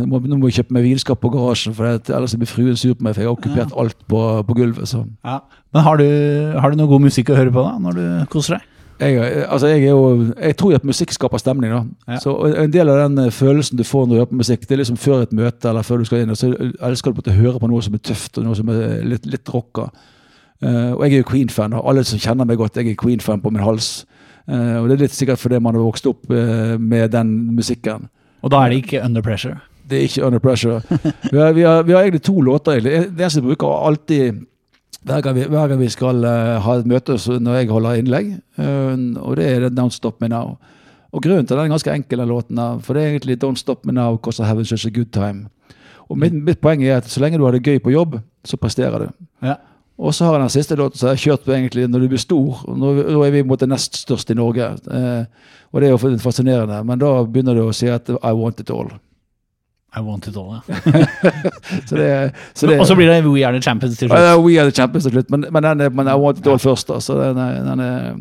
må, 0.08 0.21
Nå 0.23 0.38
må 0.39 0.47
jeg 0.47 0.62
kjøpe 0.62 0.77
meg 0.77 0.86
vinskap 0.88 1.19
på 1.19 1.32
garasjen, 1.34 1.75
for 1.75 1.89
det, 1.89 2.13
ellers 2.15 2.38
blir 2.39 2.49
fruen 2.49 2.80
sur 2.80 2.95
på 2.95 3.03
meg, 3.03 3.17
for 3.17 3.23
jeg 3.25 3.30
har 3.30 3.36
okkupert 3.36 3.75
alt 3.75 3.99
på, 4.08 4.23
på 4.47 4.58
gulvet. 4.62 4.88
så... 4.88 5.03
Ja. 5.27 5.41
Men 5.75 5.84
har 5.84 5.99
du, 5.99 6.08
har 6.56 6.71
du 6.71 6.80
noe 6.80 6.89
god 6.89 7.03
musikk 7.03 7.34
å 7.34 7.38
høre 7.38 7.51
på 7.53 7.62
da, 7.65 7.75
når 7.84 7.97
du 7.97 8.03
koser 8.32 8.56
deg? 8.56 8.73
Jeg, 8.97 9.45
altså 9.45 9.67
jeg, 9.67 9.84
jo, 9.91 10.34
jeg 10.41 10.56
tror 10.58 10.71
jo 10.71 10.77
at 10.80 10.86
musikk 10.88 11.12
skaper 11.13 11.38
stemning. 11.38 11.73
Ja. 12.08 12.17
Så 12.23 12.34
En 12.47 12.71
del 12.73 12.89
av 12.89 13.03
den 13.03 13.27
eh, 13.27 13.34
følelsen 13.34 13.77
du 13.77 13.84
får 13.86 14.08
når 14.08 14.13
du 14.13 14.19
hører 14.21 14.32
på 14.32 14.39
musikk, 14.39 14.63
det 14.65 14.73
er 14.73 14.82
liksom 14.82 14.97
før 14.97 15.27
et 15.27 15.36
møte 15.38 15.69
eller 15.69 15.86
før 15.86 16.01
du 16.01 16.08
skal 16.10 16.23
inn. 16.23 16.34
og 16.34 16.39
Så 16.39 16.49
elsker 16.88 17.13
du 17.13 17.19
på 17.19 17.30
å 17.30 17.36
høre 17.36 17.62
på 17.62 17.69
noe 17.69 17.84
som 17.86 17.93
er 17.93 18.01
tøft 18.01 18.39
og 18.39 18.47
noe 18.47 18.58
som 18.58 18.71
er 18.73 19.03
litt, 19.06 19.27
litt 19.30 19.53
rocka. 19.53 19.91
Uh, 20.58 20.95
og 20.95 21.03
jeg 21.06 21.12
er 21.12 21.21
jo 21.21 21.30
Queen-fan, 21.30 21.75
og 21.77 21.86
alle 21.91 22.01
som 22.08 22.17
kjenner 22.17 22.47
meg 22.49 22.58
godt, 22.58 22.80
jeg 22.80 22.89
er 22.89 22.97
Queen-fan 22.97 23.43
på 23.43 23.51
min 23.53 23.62
hals. 23.62 24.08
Eh, 24.47 24.75
og 24.79 24.88
det 24.88 24.95
er 24.95 25.03
litt 25.05 25.15
sikkert 25.15 25.41
fordi 25.41 25.60
man 25.63 25.75
har 25.75 25.83
vokst 25.83 26.07
opp 26.07 26.29
uh, 26.31 26.77
med 26.79 27.12
den 27.12 27.33
musikken. 27.57 28.07
Og 28.45 28.53
da 28.53 28.63
er 28.63 28.71
det 28.71 28.83
ikke 28.83 29.01
Under 29.03 29.25
Pressure. 29.25 29.57
Det 29.88 29.97
er 29.97 30.07
ikke 30.07 30.27
Under 30.27 30.43
Pressure. 30.43 30.81
Vi 31.31 31.39
har, 31.39 31.51
vi 31.55 31.65
har, 31.67 31.83
vi 31.83 31.95
har 31.95 32.05
egentlig 32.05 32.23
to 32.23 32.41
låter. 32.41 32.77
egentlig. 32.77 33.12
Det 33.17 33.23
eneste 33.23 33.41
jeg 33.41 33.47
bruker 33.49 33.88
alltid 33.88 34.45
hver 35.07 35.21
gang 35.23 35.36
vi, 35.36 35.43
hver 35.47 35.67
gang 35.67 35.79
vi 35.79 35.89
skal 35.91 36.23
uh, 36.25 36.57
ha 36.63 36.73
et 36.79 36.88
møte 36.88 37.15
så 37.21 37.38
når 37.39 37.62
jeg 37.62 37.69
holder 37.71 37.99
innlegg, 38.01 38.31
og 38.57 39.38
det 39.38 39.45
er 39.45 39.67
Don't 39.69 39.95
Stop 39.95 40.19
Me 40.21 40.27
Now. 40.27 40.57
Og 41.15 41.23
Grunnen 41.23 41.47
til 41.47 41.55
den 41.55 41.69
er 41.69 41.71
ganske 41.71 41.93
enkel, 41.93 42.19
den 42.19 42.27
låten, 42.27 42.57
her, 42.60 42.81
for 42.83 42.97
det 42.97 43.03
er 43.03 43.13
egentlig 43.13 43.38
Don't 43.43 43.55
Stop 43.55 43.86
Me 43.86 43.93
Now 43.95 44.17
because 44.17 44.43
I 44.43 44.47
have 44.49 44.65
such 44.65 44.86
a 44.86 44.91
good 44.91 45.13
time. 45.15 45.47
Og 46.10 46.19
mitt, 46.19 46.33
mitt 46.33 46.60
poeng 46.63 46.83
er 46.83 46.97
at 46.97 47.07
så 47.10 47.21
lenge 47.23 47.39
du 47.39 47.45
har 47.45 47.55
det 47.55 47.63
gøy 47.63 47.79
på 47.83 47.93
jobb, 47.93 48.19
så 48.47 48.60
presterer 48.60 49.05
du. 49.05 49.25
Ja. 49.43 49.55
Og 49.97 50.13
så 50.13 50.25
har 50.25 50.36
jeg 50.36 50.41
den 50.41 50.53
siste 50.53 50.75
låten 50.77 50.99
som 50.99 51.10
jeg 51.10 51.17
har 51.17 51.23
kjørt 51.23 51.45
på 51.45 51.53
egentlig 51.55 51.88
når 51.89 52.03
du 52.03 52.07
blir 52.12 52.21
stor. 52.21 52.62
Nå, 52.69 52.93
nå 53.01 53.23
er 53.25 53.31
vi 53.33 53.41
på 53.41 53.47
en 53.47 53.49
måte 53.49 53.69
nest 53.69 53.97
størst 54.03 54.29
i 54.29 54.38
Norge, 54.38 54.69
eh, 54.93 55.51
og 55.73 55.81
det 55.81 55.88
er 55.89 55.95
jo 55.95 56.17
fascinerende. 56.21 56.83
Men 56.86 57.01
da 57.01 57.12
begynner 57.25 57.57
du 57.57 57.63
å 57.65 57.73
si 57.75 57.89
at 57.89 58.12
I 58.13 58.33
want 58.38 58.62
it 58.62 58.69
all. 58.69 58.91
I 59.97 60.03
want 60.05 60.27
it 60.27 60.38
all, 60.38 60.53
ja. 60.53 60.62
Så 61.88 61.95
det, 61.95 62.31
så 62.53 62.67
det, 62.67 62.79
Og 62.79 62.88
så 62.88 62.95
blir 62.95 63.10
det 63.10 63.25
We 63.25 63.45
Are 63.45 63.55
The 63.55 63.62
Champions 63.62 63.97
til 63.97 64.10
slutt. 64.10 64.19
Uh, 64.19 64.45
We 64.45 64.60
are 64.60 64.69
the 64.69 64.75
champions 64.75 65.03
til 65.03 65.12
slutt, 65.12 65.31
men, 65.31 65.45
men, 65.51 65.63
den 65.63 65.81
er, 65.81 65.89
men 65.89 66.07
I 66.07 66.17
want 66.19 66.39
it 66.39 66.47
all 66.47 66.60
først. 66.60 66.88
da, 66.88 66.99
så 66.99 67.17
den 67.21 67.38
er, 67.38 67.63
den 67.63 67.79
er, 67.79 68.15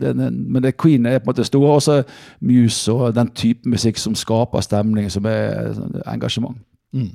den 0.00 0.20
er, 0.20 0.30
men 0.30 0.62
det 0.62 0.76
Queen 0.76 1.06
er 1.06 1.18
på 1.18 1.22
en 1.22 1.34
måte 1.34 1.44
store. 1.44 1.74
Også 1.74 2.02
Muse 2.40 2.92
og 2.92 3.14
den 3.14 3.28
type 3.34 3.68
musikk 3.68 3.98
som 3.98 4.14
skaper 4.14 4.60
stemning, 4.64 5.10
som 5.10 5.26
er 5.26 5.74
sånn 5.76 6.00
engasjement. 6.06 6.56
Mm. 6.92 7.10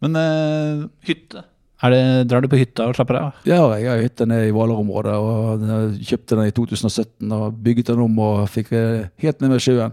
Men 0.00 0.16
uh, 0.16 0.88
hytte? 1.04 1.44
Er 1.84 1.92
det, 1.92 2.02
drar 2.30 2.40
du 2.40 2.48
på 2.48 2.56
hytta 2.56 2.86
og 2.88 2.96
slapper 2.96 3.18
av? 3.20 3.32
Har 3.44 3.74
jeg. 3.76 3.88
Har 3.90 4.00
hytte 4.00 4.24
nede 4.28 4.48
i 4.48 4.52
Hvaler-området. 4.54 5.12
og 5.12 5.98
Kjøpte 6.00 6.38
den 6.38 6.48
i 6.48 6.54
2017 6.56 7.32
og 7.36 7.58
bygget 7.66 7.90
den 7.92 8.00
om 8.06 8.18
og 8.24 8.46
fikk 8.48 8.70
det 8.72 8.84
helt 9.20 9.40
ned 9.44 9.52
med 9.52 9.60
sjøen. 9.60 9.92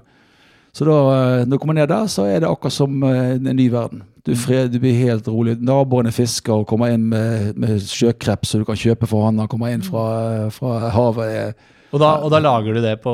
Så 0.74 0.88
da, 0.88 0.93
eh, 1.13 1.43
når 1.46 1.52
du 1.52 1.58
kommer 1.62 1.76
ned 1.78 1.91
der, 1.91 2.08
så 2.10 2.24
er 2.26 2.39
det 2.41 2.50
akkurat 2.50 2.74
som 2.74 3.04
eh, 3.06 3.36
en 3.36 3.43
ny 3.56 3.67
verden. 3.69 4.02
Du, 4.26 4.32
er 4.32 4.39
fred, 4.39 4.72
du 4.74 4.80
blir 4.82 4.96
helt 4.96 5.28
rolig. 5.28 5.58
Naboene 5.62 6.10
fisker 6.15 6.63
og 6.63 6.67
kommer 6.72 6.96
inn 6.96 7.04
med, 7.12 7.52
med 7.60 7.84
sjøkreps 7.84 8.56
som 8.56 8.63
du 8.63 8.65
kan 8.65 8.80
kjøpe 8.80 9.06
for 9.12 9.28
han. 9.28 9.38
Han 9.43 9.52
kommer 9.52 9.76
inn 9.76 9.84
fra, 9.86 10.48
fra 10.56 10.89
havet. 10.96 11.60
Og 11.93 12.00
da, 12.02 12.13
og 12.26 12.32
da 12.34 12.39
lager 12.41 12.74
du 12.74 12.82
det 12.82 12.96
på 13.04 13.13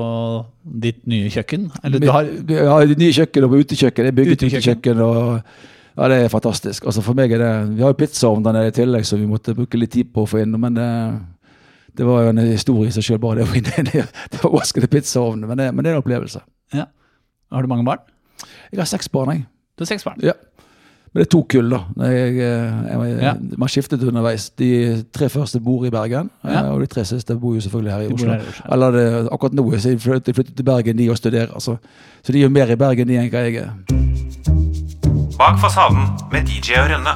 ditt 0.86 1.02
nye 1.10 1.28
kjøkken? 1.34 1.66
Eller 1.84 2.00
du 2.00 2.08
har 2.14 2.30
Ja, 2.54 2.78
nye 2.86 3.12
kjøkken 3.18 3.50
og 3.50 3.52
på 3.52 3.60
utekjøkken. 3.66 4.08
Jeg 4.08 4.16
bygget 4.22 4.46
Utekjøkken. 4.46 4.62
utekjøkken. 4.62 5.02
og 5.04 5.42
ja, 6.00 6.08
Det 6.08 6.18
er 6.26 6.32
fantastisk. 6.32 6.86
Altså 6.86 7.02
For 7.06 7.14
meg 7.18 7.32
er 7.36 7.42
det 7.44 7.52
Vi 7.76 7.84
har 7.84 7.92
jo 7.94 7.98
pizzaovn 8.00 8.44
der 8.46 8.56
nede 8.56 8.72
i 8.72 8.76
tillegg, 8.80 9.06
så 9.06 9.18
vi 9.20 9.28
måtte 9.30 9.56
bruke 9.58 9.78
litt 9.78 9.92
tid 9.92 10.14
på 10.16 10.24
å 10.24 10.30
få 10.30 10.42
inn. 10.44 10.56
Men 10.60 10.74
det, 10.80 10.88
det 11.98 12.08
var 12.08 12.24
jo 12.24 12.30
en 12.34 12.44
historie 12.46 12.88
i 12.90 12.96
seg 12.96 13.04
sjøl, 13.04 13.20
bare 13.20 13.42
det 13.42 13.48
å 13.48 13.52
få 13.52 13.60
inn 13.60 13.70
det. 13.92 14.06
Det 14.32 14.44
var 14.44 14.56
vaskede 14.56 14.88
pizzaovn. 14.92 15.44
Men 15.48 15.58
men 15.76 15.84
det 15.84 15.92
er 15.92 15.98
en 15.98 16.04
opplevelse. 16.04 16.42
ja. 16.74 16.86
Har 17.52 17.66
du 17.66 17.68
mange 17.68 17.84
barn? 17.86 18.00
Jeg 18.72 18.78
har 18.80 18.86
seks 18.86 19.10
barn, 19.10 19.32
jeg. 19.34 19.46
Du 19.76 19.82
har 19.82 19.88
seks 19.90 20.04
barn. 20.06 20.20
Ja. 20.22 20.34
Men 21.10 21.24
det 21.24 21.26
er 21.26 21.30
to 21.34 21.40
kull, 21.50 21.70
da. 21.74 21.80
Jeg, 22.06 22.36
eh, 22.38 22.74
jeg, 22.92 23.22
Ja. 23.24 23.34
Man 23.58 23.70
skiftet 23.70 24.04
underveis. 24.06 24.50
De 24.62 25.04
tre 25.12 25.30
første 25.30 25.60
bor 25.60 25.86
i 25.86 25.90
Bergen, 25.90 26.30
eh, 26.46 26.52
Ja. 26.54 26.62
og 26.72 26.82
de 26.82 26.86
tre 26.88 27.04
siste 27.04 27.36
bor 27.36 27.56
jo 27.56 27.62
selvfølgelig 27.66 27.92
her 27.92 28.02
i 28.02 28.14
Oslo. 28.14 28.30
her 28.30 28.40
i 28.44 28.48
Oslo. 28.48 28.66
Eller 28.72 28.92
det, 28.92 29.30
akkurat 29.32 29.54
nå 29.54 29.72
så 29.80 29.90
de 29.90 29.98
flyttet, 29.98 30.36
de 30.36 30.44
til 30.44 30.64
Bergen, 30.66 30.98
de 30.98 31.10
og 31.10 31.18
studerer. 31.18 31.60
Så, 31.60 31.78
så 32.24 32.32
de 32.32 32.38
er 32.38 32.44
jo 32.44 32.50
mer 32.50 32.70
i 32.70 32.76
Bergen, 32.76 33.08
de 33.08 33.18
enn 33.18 33.30
hva 33.32 33.44
jeg 33.50 33.56
er. 33.56 33.99
Bak 35.40 35.60
fasaden 35.60 36.04
med 36.32 36.42
DJ 36.44 36.82
og 36.82 36.90
Rønne. 36.92 37.14